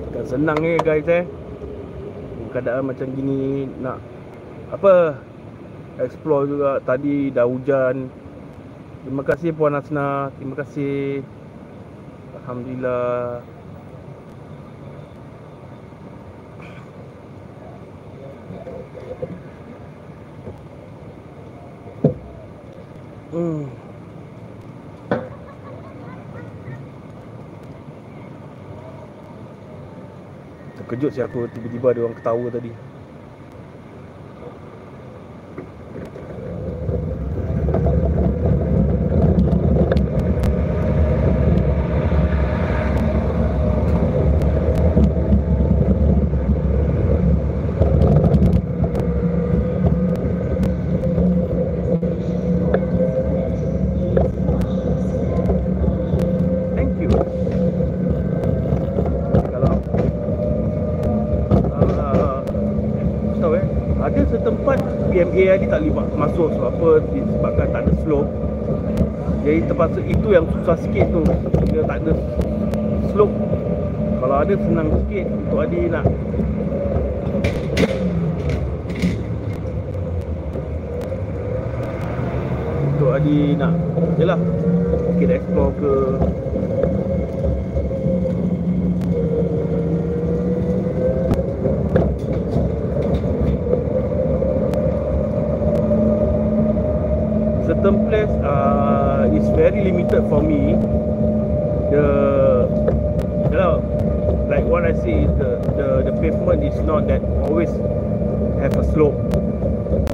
[0.06, 1.25] Bukan senang ni guys eh.
[2.53, 3.99] Keadaan macam gini Nak
[4.69, 5.17] Apa
[5.97, 6.77] Explore juga.
[6.85, 8.13] Tadi dah hujan.
[9.01, 11.25] Terima kasih Puan Hasna Terima kasih.
[12.45, 13.41] Alhamdulillah.
[23.33, 23.86] Hmm
[30.97, 32.73] Terkejut sih aku tiba-tiba ada orang ketawa tadi
[56.77, 57.10] Thank you
[59.52, 59.73] Kalau
[61.73, 62.39] uh,
[63.40, 63.64] tahu eh
[63.97, 64.78] ada setempat
[65.09, 66.90] PMA ni tak boleh ma- masuk sebab apa?
[67.12, 68.32] Disebabkan tak ada slope
[69.47, 71.22] jadi terpaksa itu yang susah sikit tu.
[71.70, 72.12] Dia tak ada
[73.14, 73.30] slope
[74.18, 76.05] kalau ada senang sikit untuk Adi nak
[82.90, 83.72] untuk Adi nak
[84.18, 84.40] yelah
[85.14, 85.93] mungkin explore ke
[97.86, 100.74] certain place uh, is very limited for me.
[101.90, 102.66] The
[103.51, 103.78] you know,
[104.51, 107.70] like what I see is the, the the pavement is not that always
[108.59, 109.14] have a slope.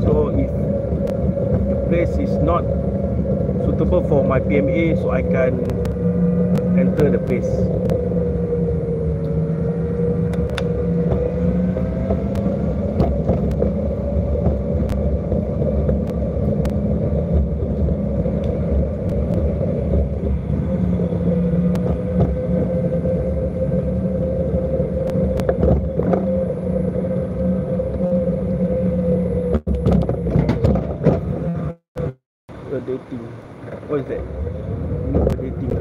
[0.04, 0.52] So if
[1.68, 2.64] the place is not
[3.64, 5.56] suitable for my PMA, so I can
[6.76, 7.48] enter the place.
[32.72, 33.20] A dating.
[33.84, 34.24] What is that?
[35.12, 35.76] Meet a dating.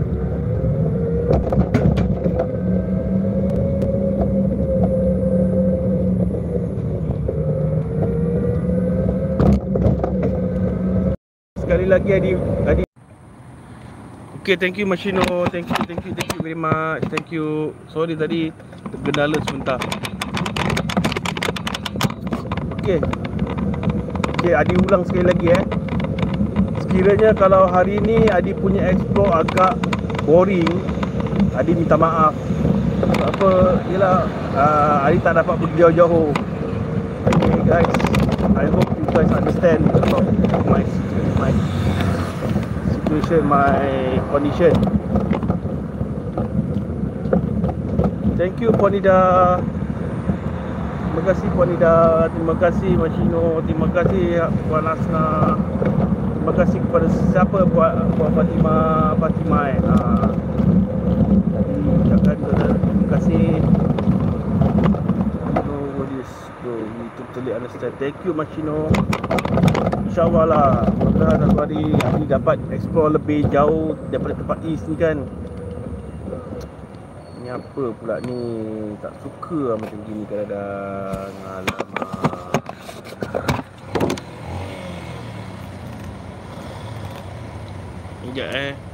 [11.56, 12.32] Sekali lagi Adi
[12.68, 12.84] Adi
[14.42, 15.22] Okay, thank you Mashino.
[15.54, 17.06] Thank you, thank you, thank you very much.
[17.14, 17.78] Thank you.
[17.94, 18.50] Sorry tadi
[18.90, 19.78] tergendala sebentar.
[22.82, 22.98] Okay.
[24.42, 25.62] Okay, Adi ulang sekali lagi eh.
[26.82, 29.78] Sekiranya kalau hari ni Adi punya explore agak
[30.26, 30.74] boring,
[31.54, 32.34] Adi minta maaf.
[32.98, 33.52] Sebab apa?
[33.94, 34.26] Yelah,
[34.58, 36.34] uh, Adi tak dapat pergi jauh-jauh.
[37.30, 37.94] Okay guys,
[38.58, 40.26] I hope you guys understand about
[40.66, 40.82] my
[41.38, 41.54] my
[43.12, 44.72] situation, my condition.
[48.40, 49.60] Thank you Ponida.
[51.12, 51.96] Terima kasih Ponida,
[52.32, 55.60] terima kasih Mashino, terima kasih Puan Asna.
[56.40, 59.80] Terima kasih kepada siapa Puan, Puan Fatimah Fatimah eh.
[59.84, 60.28] Uh,
[61.52, 63.44] tadi ucapkan terima kasih.
[66.62, 67.94] We totally understand.
[68.00, 68.88] Thank you Mashino.
[70.12, 70.92] InsyaAllah lah.
[71.00, 75.24] Mudah-mudahan satu hari Adi dapat explore lebih jauh Daripada tempat east ni kan.
[77.40, 78.36] Ni apa pula ni?
[79.00, 81.32] Tak suka lah macam gini kadang-kadang.
[81.48, 82.52] Alamak.
[88.20, 88.91] Sekejap eh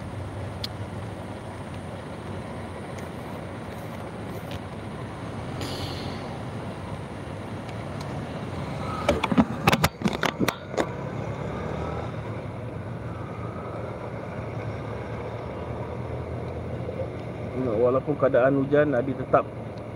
[18.17, 19.45] keadaan hujan Adi tetap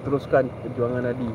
[0.06, 1.30] teruskan perjuangan Adi.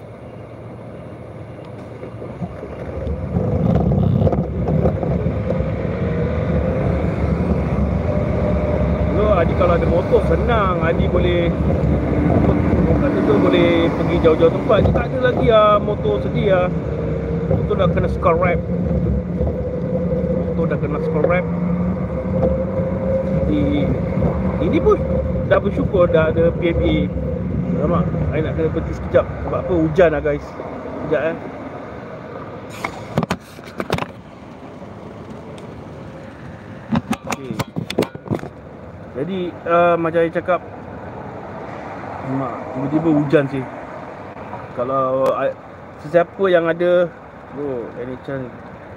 [9.18, 10.78] Lo Adi kalau ada motor senang.
[10.86, 11.50] Adi boleh
[13.02, 14.78] kata tu boleh pergi jauh-jauh tempat.
[14.86, 16.68] Dia tak ada lagi ah motor sedia ah.
[17.46, 18.58] Motor dah kena scrap
[20.50, 21.46] Motor dah kena scrap
[23.46, 23.86] Jadi
[24.66, 24.98] Ini pun
[25.46, 27.06] dah bersyukur dah ada PMA
[27.76, 28.02] Nampak?
[28.32, 29.72] Saya nak kena berhenti sekejap Sebab apa?
[29.74, 30.46] Hujan lah guys
[31.06, 31.36] Sekejap eh
[37.36, 37.52] Okay.
[39.12, 40.60] Jadi uh, macam saya cakap
[42.26, 43.64] Mak, tiba-tiba hujan sih
[44.74, 45.52] Kalau uh,
[46.02, 47.06] Sesiapa yang ada
[47.60, 48.48] Oh, any chance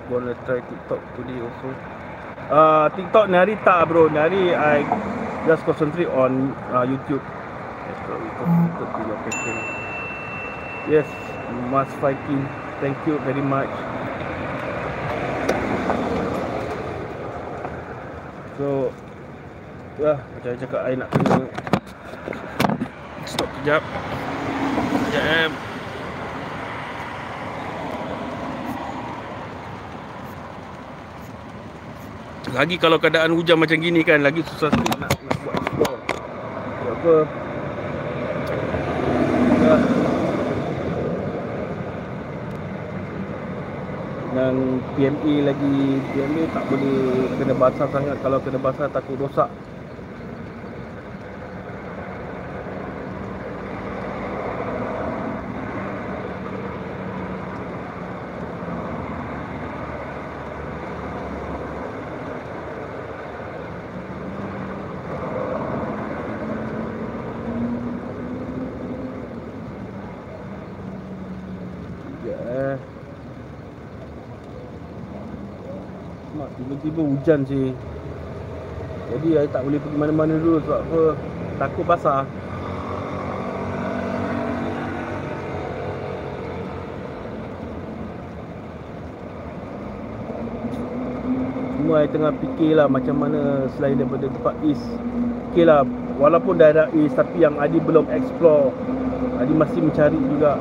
[0.08, 1.70] Gonna try TikTok today also
[2.50, 4.82] uh, TikTok ni hari tak bro Ni hari I
[5.48, 7.24] Just concentrate on uh, YouTube.
[9.24, 9.56] Question.
[10.90, 11.08] Yes
[11.70, 12.48] Mas Viking
[12.80, 13.70] Thank you very much.
[18.58, 18.92] So
[20.00, 21.44] Ya, macam saya cakap I nak kena
[23.28, 23.84] Stop kejap.
[25.12, 25.50] Sekejap eh.
[32.50, 36.88] Lagi kalau keadaan hujan macam gini kan Lagi susah sikit nak, nak buat explore Sebab
[37.00, 37.16] apa
[39.64, 39.76] ya.
[44.30, 44.56] Dengan
[45.00, 45.76] PMA lagi
[46.12, 47.00] PMA tak boleh
[47.40, 49.50] kena basah sangat Kalau kena basah takut rosak
[72.00, 72.78] Sekejap eh
[76.30, 77.70] Mak tiba-tiba hujan sih
[79.14, 81.02] Jadi saya tak boleh pergi mana-mana dulu sebab apa?
[81.62, 82.24] Takut basah.
[91.78, 94.86] Semua saya tengah fikirlah macam mana selain daripada tempat east.
[95.54, 95.86] Okay lah
[96.22, 98.74] Walaupun daerah east tapi yang Adi belum explore.
[99.38, 100.58] Adi masih mencari juga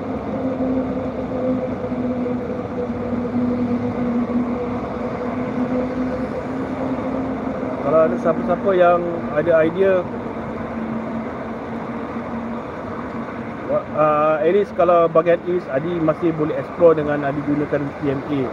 [8.07, 9.01] ada siapa-siapa yang
[9.35, 10.05] ada idea.
[13.99, 18.49] Uh, At least kalau bahagian east Adi masih boleh explore dengan Adi gunakan PMA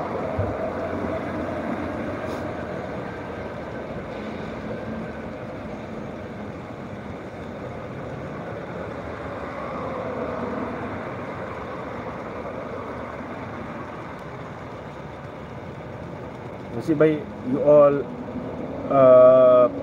[16.75, 18.03] Nasib baik you all
[18.91, 19.24] uh,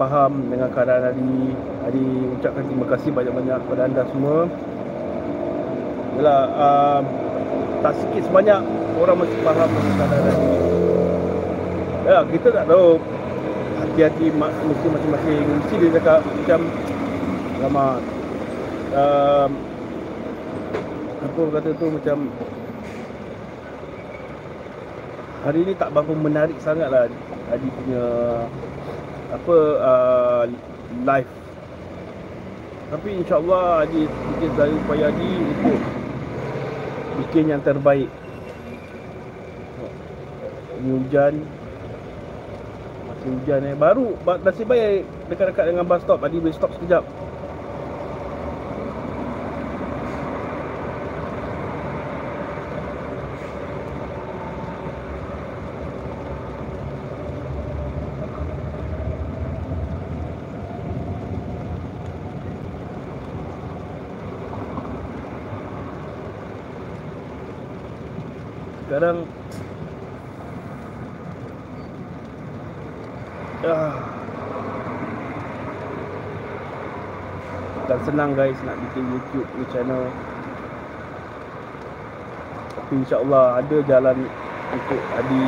[0.02, 1.54] faham dengan keadaan Adi.
[1.86, 4.38] Adi ucapkan terima kasih banyak-banyak kepada anda semua.
[6.18, 7.00] Yalah, uh,
[7.86, 8.60] tak sikit sebanyak
[8.98, 10.50] orang masih faham dengan keadaan Adi.
[12.02, 12.98] Ya, kita tak tahu.
[13.82, 15.42] Hati-hati mesti masing-masing.
[15.42, 16.60] Mesti dia cakap macam
[17.62, 17.86] Lama
[18.94, 19.50] um,
[21.22, 22.16] Apa kata tu macam
[25.42, 27.10] Hari ni tak berapa menarik sangat lah
[27.50, 28.04] Adi punya
[29.32, 30.42] Apa uh,
[31.08, 31.32] Live
[32.92, 35.80] Tapi insyaAllah Adi bikin saya supaya Adi Untuk
[37.12, 38.08] Bikin yang terbaik.
[40.80, 41.34] Ini hujan.
[43.04, 43.76] Masih hujan eh.
[43.76, 46.24] Baru Nasib baik Dekat-dekat dengan bus stop.
[46.24, 47.21] Adi boleh stop sekejap
[68.86, 69.16] sekarang
[73.62, 73.94] ah,
[77.82, 80.04] bukan senang guys nak bikin YouTube ni channel.
[82.72, 84.18] Tapi insyaAllah ada jalan
[84.72, 85.44] untuk Adi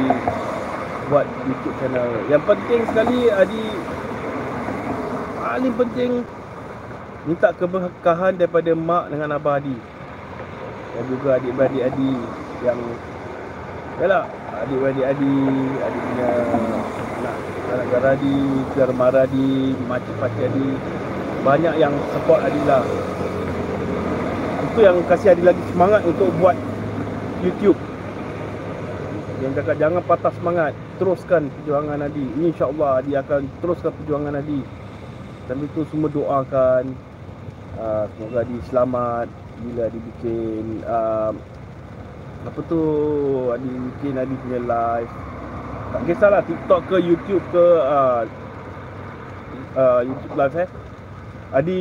[1.09, 2.11] buat YouTube channel.
[2.29, 3.65] Yang penting sekali Adi
[5.45, 6.11] paling penting
[7.25, 9.79] minta keberkahan daripada mak dengan abah Adi.
[10.95, 12.13] Dan juga adik-beradik Adi
[12.63, 12.79] yang
[14.03, 14.25] Yalah.
[14.65, 15.35] Adik-beradik Adi
[15.83, 16.31] Adik punya
[17.21, 17.37] Anak
[17.75, 18.37] Anak gara Adi
[18.73, 20.69] Germara Adi Makcik pakcik Adi.
[21.45, 22.81] Banyak yang support Adi lah.
[24.73, 26.57] Itu yang kasih Adi lagi semangat untuk buat
[27.45, 27.77] YouTube.
[29.45, 30.73] Yang cakap jangan patah semangat.
[30.97, 32.25] Teruskan perjuangan Adi.
[32.41, 34.61] Ini insyaAllah Adi akan teruskan perjuangan Adi.
[35.45, 36.85] Sambil itu semua doakan.
[37.75, 39.27] Uh, semoga Adi selamat
[39.61, 41.35] bila Adi bikin uh,
[42.45, 42.81] apa tu
[43.51, 45.13] Adi bikin Adi punya live.
[45.95, 48.23] Tak kisahlah TikTok ke YouTube ke uh,
[49.79, 50.69] uh, YouTube live eh.
[51.55, 51.79] Adi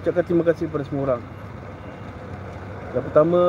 [0.00, 1.22] ucapkan terima kasih kepada semua orang.
[2.96, 3.42] Yang pertama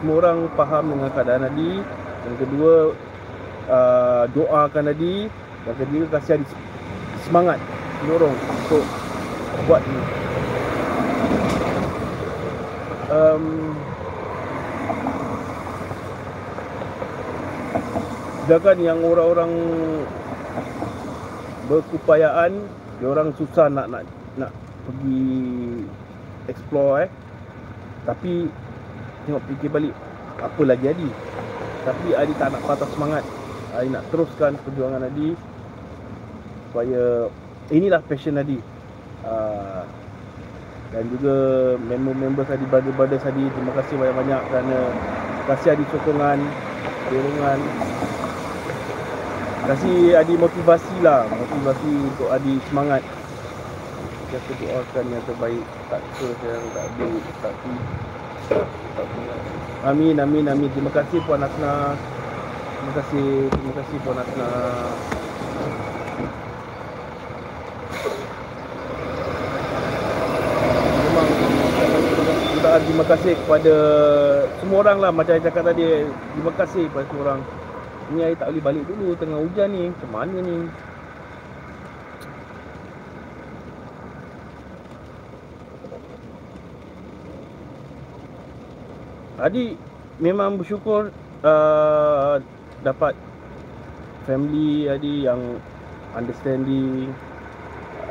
[0.00, 1.72] semua orang faham dengan keadaan Adi.
[2.26, 2.72] Yang kedua
[3.70, 5.30] uh, doakan Adi.
[5.62, 6.46] Yang ketiga kasih Adi
[7.22, 7.58] semangat
[8.10, 8.84] dorong untuk
[9.70, 10.00] buat ni.
[13.12, 13.76] Um,
[18.42, 19.52] sedangkan yang orang-orang
[21.70, 22.52] berkupayaan
[22.98, 24.02] dia orang susah nak nak
[24.38, 24.50] nak
[24.86, 25.22] pergi
[26.50, 27.10] explore eh.
[28.02, 28.50] Tapi
[29.26, 29.94] tengok fikir balik
[30.42, 31.10] apa lagi Adi?
[31.86, 33.22] Tapi Adi tak nak patah semangat.
[33.74, 35.38] Adi nak teruskan perjuangan Adi
[36.70, 37.30] supaya
[37.70, 38.58] inilah passion Adi.
[39.22, 39.86] Uh,
[40.90, 41.34] dan juga
[41.88, 44.78] member-member tadi brother-brother tadi terima kasih banyak-banyak kerana
[45.46, 46.38] kasih Adi sokongan
[47.10, 47.58] dorongan
[49.62, 53.02] kasih Adi motivasi lah motivasi untuk Adi semangat
[54.32, 57.06] kita doakan yang terbaik tak ke yang tak ada
[57.44, 57.54] tak
[58.48, 59.12] tak
[59.82, 60.70] Amin, amin, amin.
[60.70, 61.98] Terima kasih Puan Asna.
[62.78, 64.50] Terima kasih, terima kasih Puan Asna.
[71.02, 71.28] Memang
[72.54, 73.74] kita terima kasih kepada
[74.62, 76.06] semua orang lah macam saya cakap tadi.
[76.06, 77.40] Terima kasih kepada semua orang.
[78.12, 79.88] Ni air tak boleh balik dulu tengah hujan ni.
[79.88, 80.56] Macam mana ni?
[89.42, 89.74] Adi
[90.22, 91.10] memang bersyukur
[91.42, 92.36] uh,
[92.86, 93.16] dapat
[94.22, 95.58] family Adi yang
[96.14, 97.10] understanding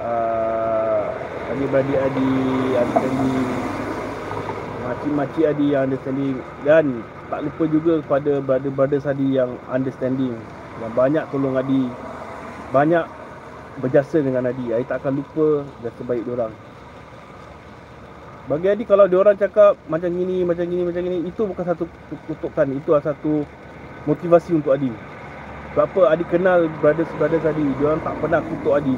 [0.02, 1.08] uh,
[1.56, 2.32] adik-beradik Adi
[2.76, 3.48] understanding
[4.92, 6.36] makcik-makcik Adi yang understanding.
[6.68, 7.00] Dan
[7.32, 10.36] tak lupa juga kepada brother-brothers Adi yang understanding.
[10.84, 11.88] Yang banyak tolong Adi.
[12.76, 13.08] Banyak
[13.80, 14.76] berjasa dengan Adi.
[14.76, 16.52] Adi tak akan lupa jasa baik diorang.
[18.52, 21.88] Bagi Adi kalau dia orang cakap macam gini, macam gini, macam gini, itu bukan satu
[22.28, 23.48] kutukan, itu adalah satu
[24.04, 24.92] motivasi untuk Adi.
[25.72, 26.02] Sebab apa?
[26.12, 28.96] Adi kenal brothers-brothers Adi, dia orang tak pernah kutuk Adi.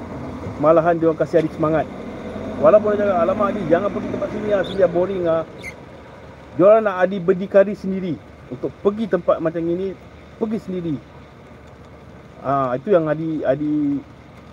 [0.58, 1.86] Malahan dia orang kasih Adi semangat.
[2.64, 5.42] Walaupun dia cakap, alamak Adi, jangan pergi tempat sini lah, sini boring lah.
[6.54, 8.14] Dia orang nak Adi berdikari sendiri.
[8.54, 9.98] Untuk pergi tempat macam gini,
[10.38, 10.96] pergi sendiri.
[12.46, 13.98] Ah, itu yang Adi, Adi,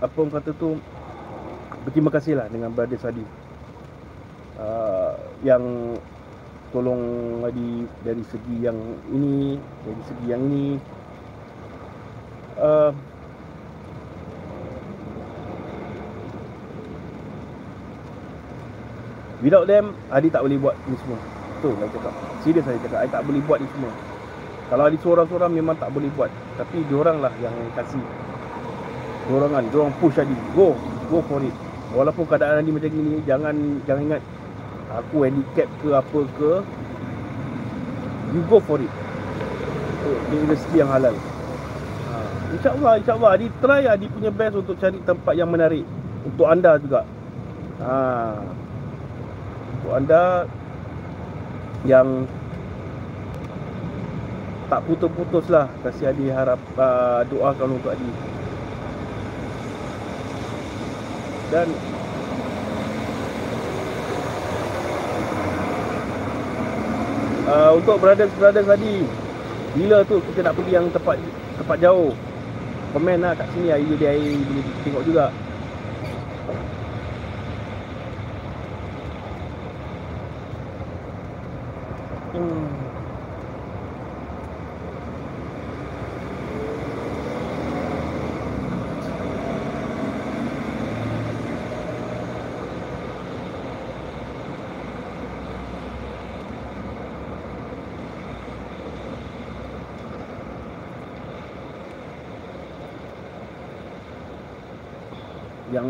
[0.00, 0.80] apa orang kata tu,
[1.84, 3.24] berterima kasih lah dengan brothers Adi
[4.60, 5.96] uh, yang
[6.70, 7.02] tolong
[7.42, 8.78] Adi dari segi yang
[9.10, 10.66] ini, dari segi yang ini.
[12.60, 12.92] Uh,
[19.40, 21.39] without them, Adi tak boleh buat ini semua.
[21.60, 22.12] Betul saya cakap.
[22.40, 23.92] Serius saya cakap, Adi tak boleh buat ini semua.
[24.72, 26.32] Kalau Adi seorang-seorang memang tak boleh buat.
[26.56, 28.00] Tapi diorang lah yang kasih
[29.28, 30.32] dorongan, diorang push Adi.
[30.56, 30.72] Go,
[31.12, 31.52] go for it.
[31.92, 33.52] Walaupun keadaan Adi macam gini, jangan
[33.84, 34.22] jangan ingat
[34.90, 36.50] aku handicap ke apa ke
[38.34, 38.90] you go for it
[40.06, 41.14] oh, ini rezeki yang halal
[42.10, 42.14] ha.
[42.56, 45.86] InsyaAllah, insyaAllah Adi try Adi punya best untuk cari tempat yang menarik
[46.26, 47.06] Untuk anda juga
[47.82, 47.94] ha.
[49.78, 50.22] Untuk anda
[51.84, 52.28] Yang
[54.70, 55.66] Tak putus-putus lah.
[55.82, 58.10] Kasih Adi harap uh, Doakan untuk Adi.
[61.50, 61.66] Dan
[67.50, 69.02] uh, untuk brothers-brothers tadi
[69.74, 71.18] bila tu kita nak pergi yang tempat
[71.58, 72.14] tempat jauh?
[72.94, 75.34] Komen lah kat sini air dia boleh tengok juga
[105.70, 105.86] yang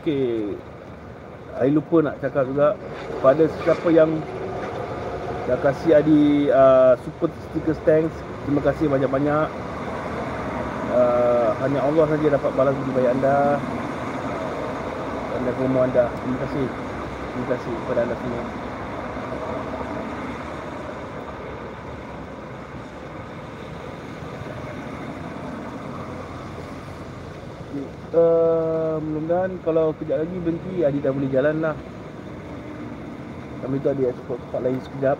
[0.00, 0.54] okey.
[1.54, 2.68] Saya lupa nak cakap juga.
[3.22, 4.10] Pada siapa yang
[5.44, 8.16] Dah kasih Adi uh, super Stickers thanks.
[8.48, 9.48] Terima kasih banyak-banyak.
[10.88, 13.60] Uh, hanya Allah saja dapat balas budi baik anda.
[15.36, 16.08] Anda kumuh anda.
[16.08, 16.64] Terima kasih.
[16.64, 18.42] Terima kasih kepada anda semua.
[28.14, 31.74] Uh, Mudah-mudahan kalau kejap lagi berhenti Adi dah boleh jalan lah
[33.58, 35.18] Kami tu ada ekspor tempat lain sekejap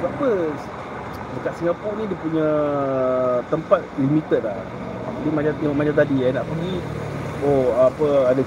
[0.00, 0.30] sebab apa?
[1.36, 2.48] Dekat Singapura ni dia punya
[3.52, 4.56] tempat limited lah.
[5.20, 6.74] Dia macam tengok macam tadi eh nak pergi
[7.40, 8.42] oh apa ada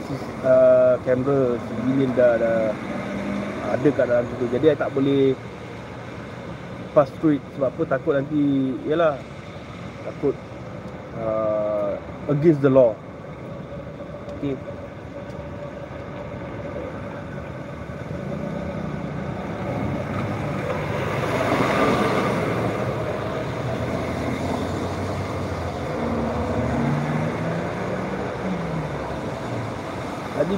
[0.45, 2.59] uh, kamera civilian dah, dah
[3.77, 4.45] ada kat dalam situ.
[4.49, 5.38] Jadi I tak boleh
[6.97, 7.43] pass through it.
[7.53, 7.81] Sebab apa?
[7.85, 9.21] Takut nanti yalah
[10.09, 10.34] takut
[11.21, 11.93] uh,
[12.34, 12.97] against the law.
[14.41, 14.73] Okay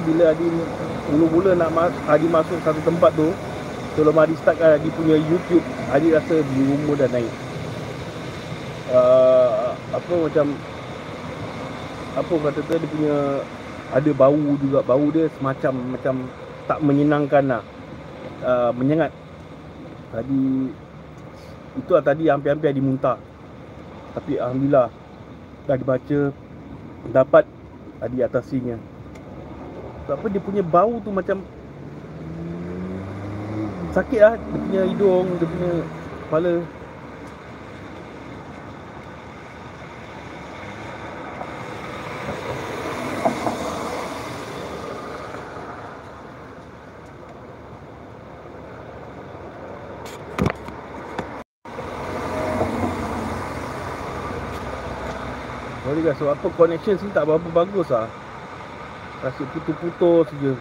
[0.06, 0.46] bila Adi
[1.10, 3.34] mula-mula nak mas Adi masuk satu tempat tu
[3.98, 7.32] Sebelum Adi start kan Adi punya YouTube Adi rasa di umur dah naik.
[8.94, 10.46] Uh, Apa macam
[12.14, 13.16] Apa kata tu dia punya
[13.90, 14.78] Ada bau juga.
[14.86, 16.14] Bau dia semacam Macam
[16.70, 17.62] tak menyenangkan lah.
[18.46, 19.10] Uh, Menyengat.
[20.14, 20.70] Tadi
[21.82, 23.18] Itu lah tadi hampir-hampir Adi muntah.
[24.14, 24.88] Tapi Alhamdulillah
[25.66, 26.20] Dah dibaca
[27.10, 27.44] Dapat
[27.98, 28.95] Adi atasinya
[30.14, 31.42] apa dia punya bau tu macam
[33.90, 34.36] Sakit lah.
[34.36, 35.72] Dia punya hidung Dia punya
[36.28, 36.54] kepala.
[56.16, 58.08] Sebab apa connection sini tak berapa bagus lah
[59.20, 60.60] Rasa putus-putus saja.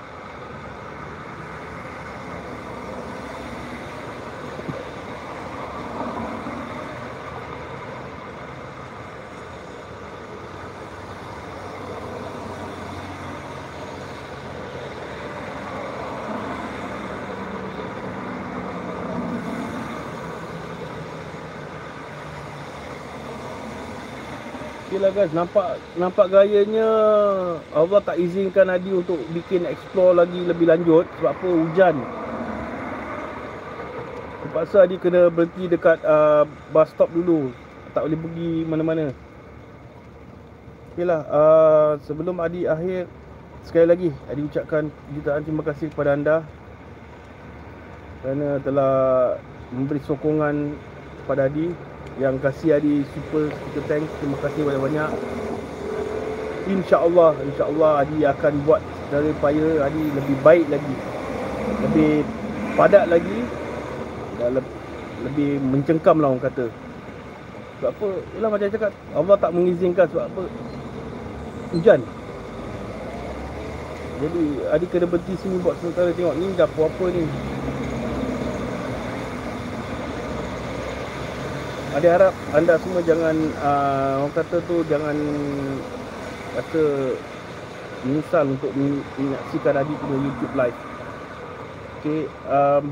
[25.05, 26.89] Lah guys, nampak nampak gayanya
[27.77, 31.95] Allah tak izinkan Adi untuk bikin explore lagi lebih lanjut sebab apa hujan.
[34.41, 37.53] Terpaksa Adi kena berhenti dekat uh, bus stop dulu.
[37.93, 39.05] Tak boleh pergi mana-mana.
[40.97, 43.05] Okay lah, uh, sebelum Adi akhir
[43.61, 46.37] sekali lagi Adi ucapkan jutaan terima kasih kepada anda
[48.25, 48.95] kerana telah
[49.69, 50.73] memberi sokongan
[51.21, 54.11] kepada Adi yang kasih Adi super super thanks.
[54.23, 55.11] Terima kasih banyak-banyak.
[56.65, 58.81] Insyaallah insyaallah Adi akan buat
[59.11, 60.95] dari paya Adi lebih baik lagi.
[61.83, 62.11] Lebih
[62.79, 63.39] padat lagi.
[64.39, 64.73] Dan le-
[65.27, 66.65] lebih mencengkam lah orang kata.
[67.79, 68.07] Sebab apa?
[68.39, 70.43] Ialah macam cakap Allah tak mengizinkan sebab apa?
[71.75, 71.99] Hujan.
[74.15, 77.27] Jadi Adi kena berhenti sini buat sementara tengok ni dah apa-apa ni
[81.95, 85.15] Ada harap anda semua jangan uh, orang kata tu jangan
[86.51, 86.83] rasa
[88.03, 90.79] menyesal untuk menyaksikan Adi punya YouTube live.
[92.03, 92.91] Okay, um,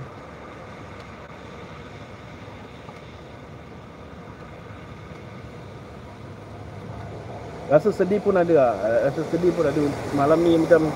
[7.73, 8.73] Rasa sedih pun ada lah.
[9.09, 9.81] Rasa sedih pun ada.
[10.13, 10.93] Malam ni macam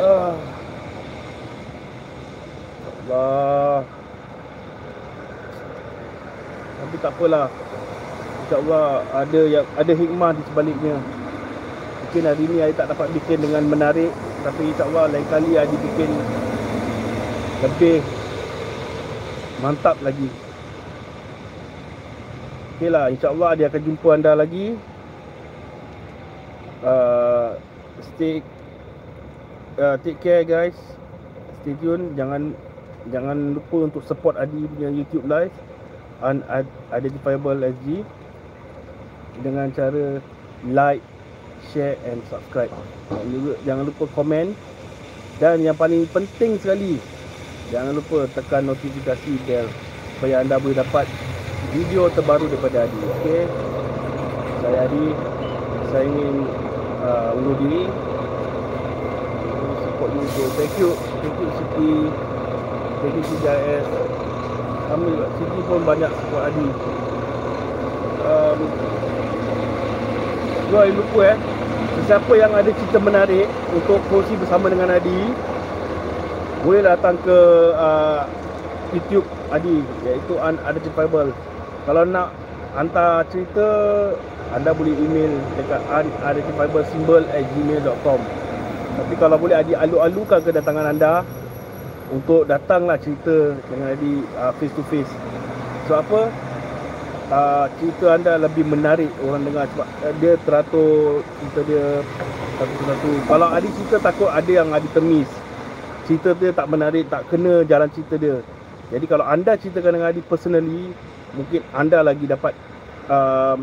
[0.00, 0.32] uh,
[3.10, 3.84] Allah
[6.80, 7.52] Tapi tak apalah.
[8.48, 10.96] InsyaAllah ada yang ada hikmah di sebaliknya.
[12.00, 14.08] Mungkin hari ni saya tak dapat bikin dengan menarik.
[14.40, 16.10] Tapi insyaAllah lain kali saya bikin
[17.60, 18.00] Lebih
[19.60, 20.28] Mantap lagi.
[22.80, 24.80] Okay lah insyaAllah dia akan jumpa anda lagi.
[26.80, 27.60] Uh,
[28.00, 28.40] Stay
[29.76, 30.74] uh, Take care guys.
[31.60, 32.16] Stay tune.
[32.16, 32.56] Jangan
[33.12, 35.52] jangan lupa untuk support Adi punya YouTube live
[36.22, 38.04] unidentifiable SG
[39.40, 40.20] dengan cara
[40.68, 41.04] like,
[41.72, 42.72] share and subscribe.
[43.64, 44.52] Jangan lupa komen
[45.40, 47.00] dan yang paling penting sekali
[47.72, 49.64] jangan lupa tekan notifikasi bell
[50.18, 51.08] supaya anda boleh dapat
[51.72, 53.00] video terbaru daripada Adi.
[53.20, 53.42] Okey.
[54.60, 55.06] Saya Adi.
[55.88, 56.34] Saya ingin
[57.00, 57.84] uh, undur diri.
[59.80, 60.46] Support you.
[60.58, 60.90] Thank you.
[61.24, 61.92] Thank you Siti.
[63.00, 64.09] Jadi CJS
[64.90, 66.66] Kami kat sini pun banyak buat Adi
[68.26, 68.58] um,
[70.70, 71.36] Gua lupa eh
[72.10, 75.30] Siapa yang ada cerita menarik Untuk kongsi bersama dengan Adi
[76.66, 77.38] Boleh datang ke
[77.78, 78.26] uh,
[78.90, 81.34] YouTube Adi iaitu Unedited Bible.
[81.86, 82.30] Kalau nak
[82.74, 83.66] hantar cerita
[84.50, 88.20] anda boleh email dekat uneditedbiblesymbol@gmail.com.
[88.90, 91.22] Tapi kalau boleh Adi alu-alukan kedatangan anda
[92.10, 95.10] untuk datanglah cerita dengan Adi uh, face to face.
[95.86, 96.22] Sebab apa?
[97.30, 101.86] Uh, cerita anda lebih menarik orang dengar sebab uh, dia teratur cerita dia
[102.58, 103.10] satu-satu.
[103.30, 105.30] Kalau Adi cerita takut ada yang Adi temis.
[106.10, 108.42] Cerita dia tak menarik, tak kena jalan cerita dia.
[108.90, 110.90] Jadi kalau anda ceritakan dengan Adi personally,
[111.38, 112.50] mungkin anda lagi dapat
[113.06, 113.62] um,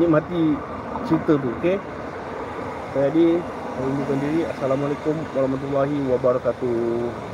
[0.00, 0.56] nikmati
[1.04, 1.76] cerita tu, okey?
[2.94, 3.26] Jadi,
[3.74, 4.40] saya diri.
[4.46, 7.33] Assalamualaikum warahmatullahi wabarakatuh.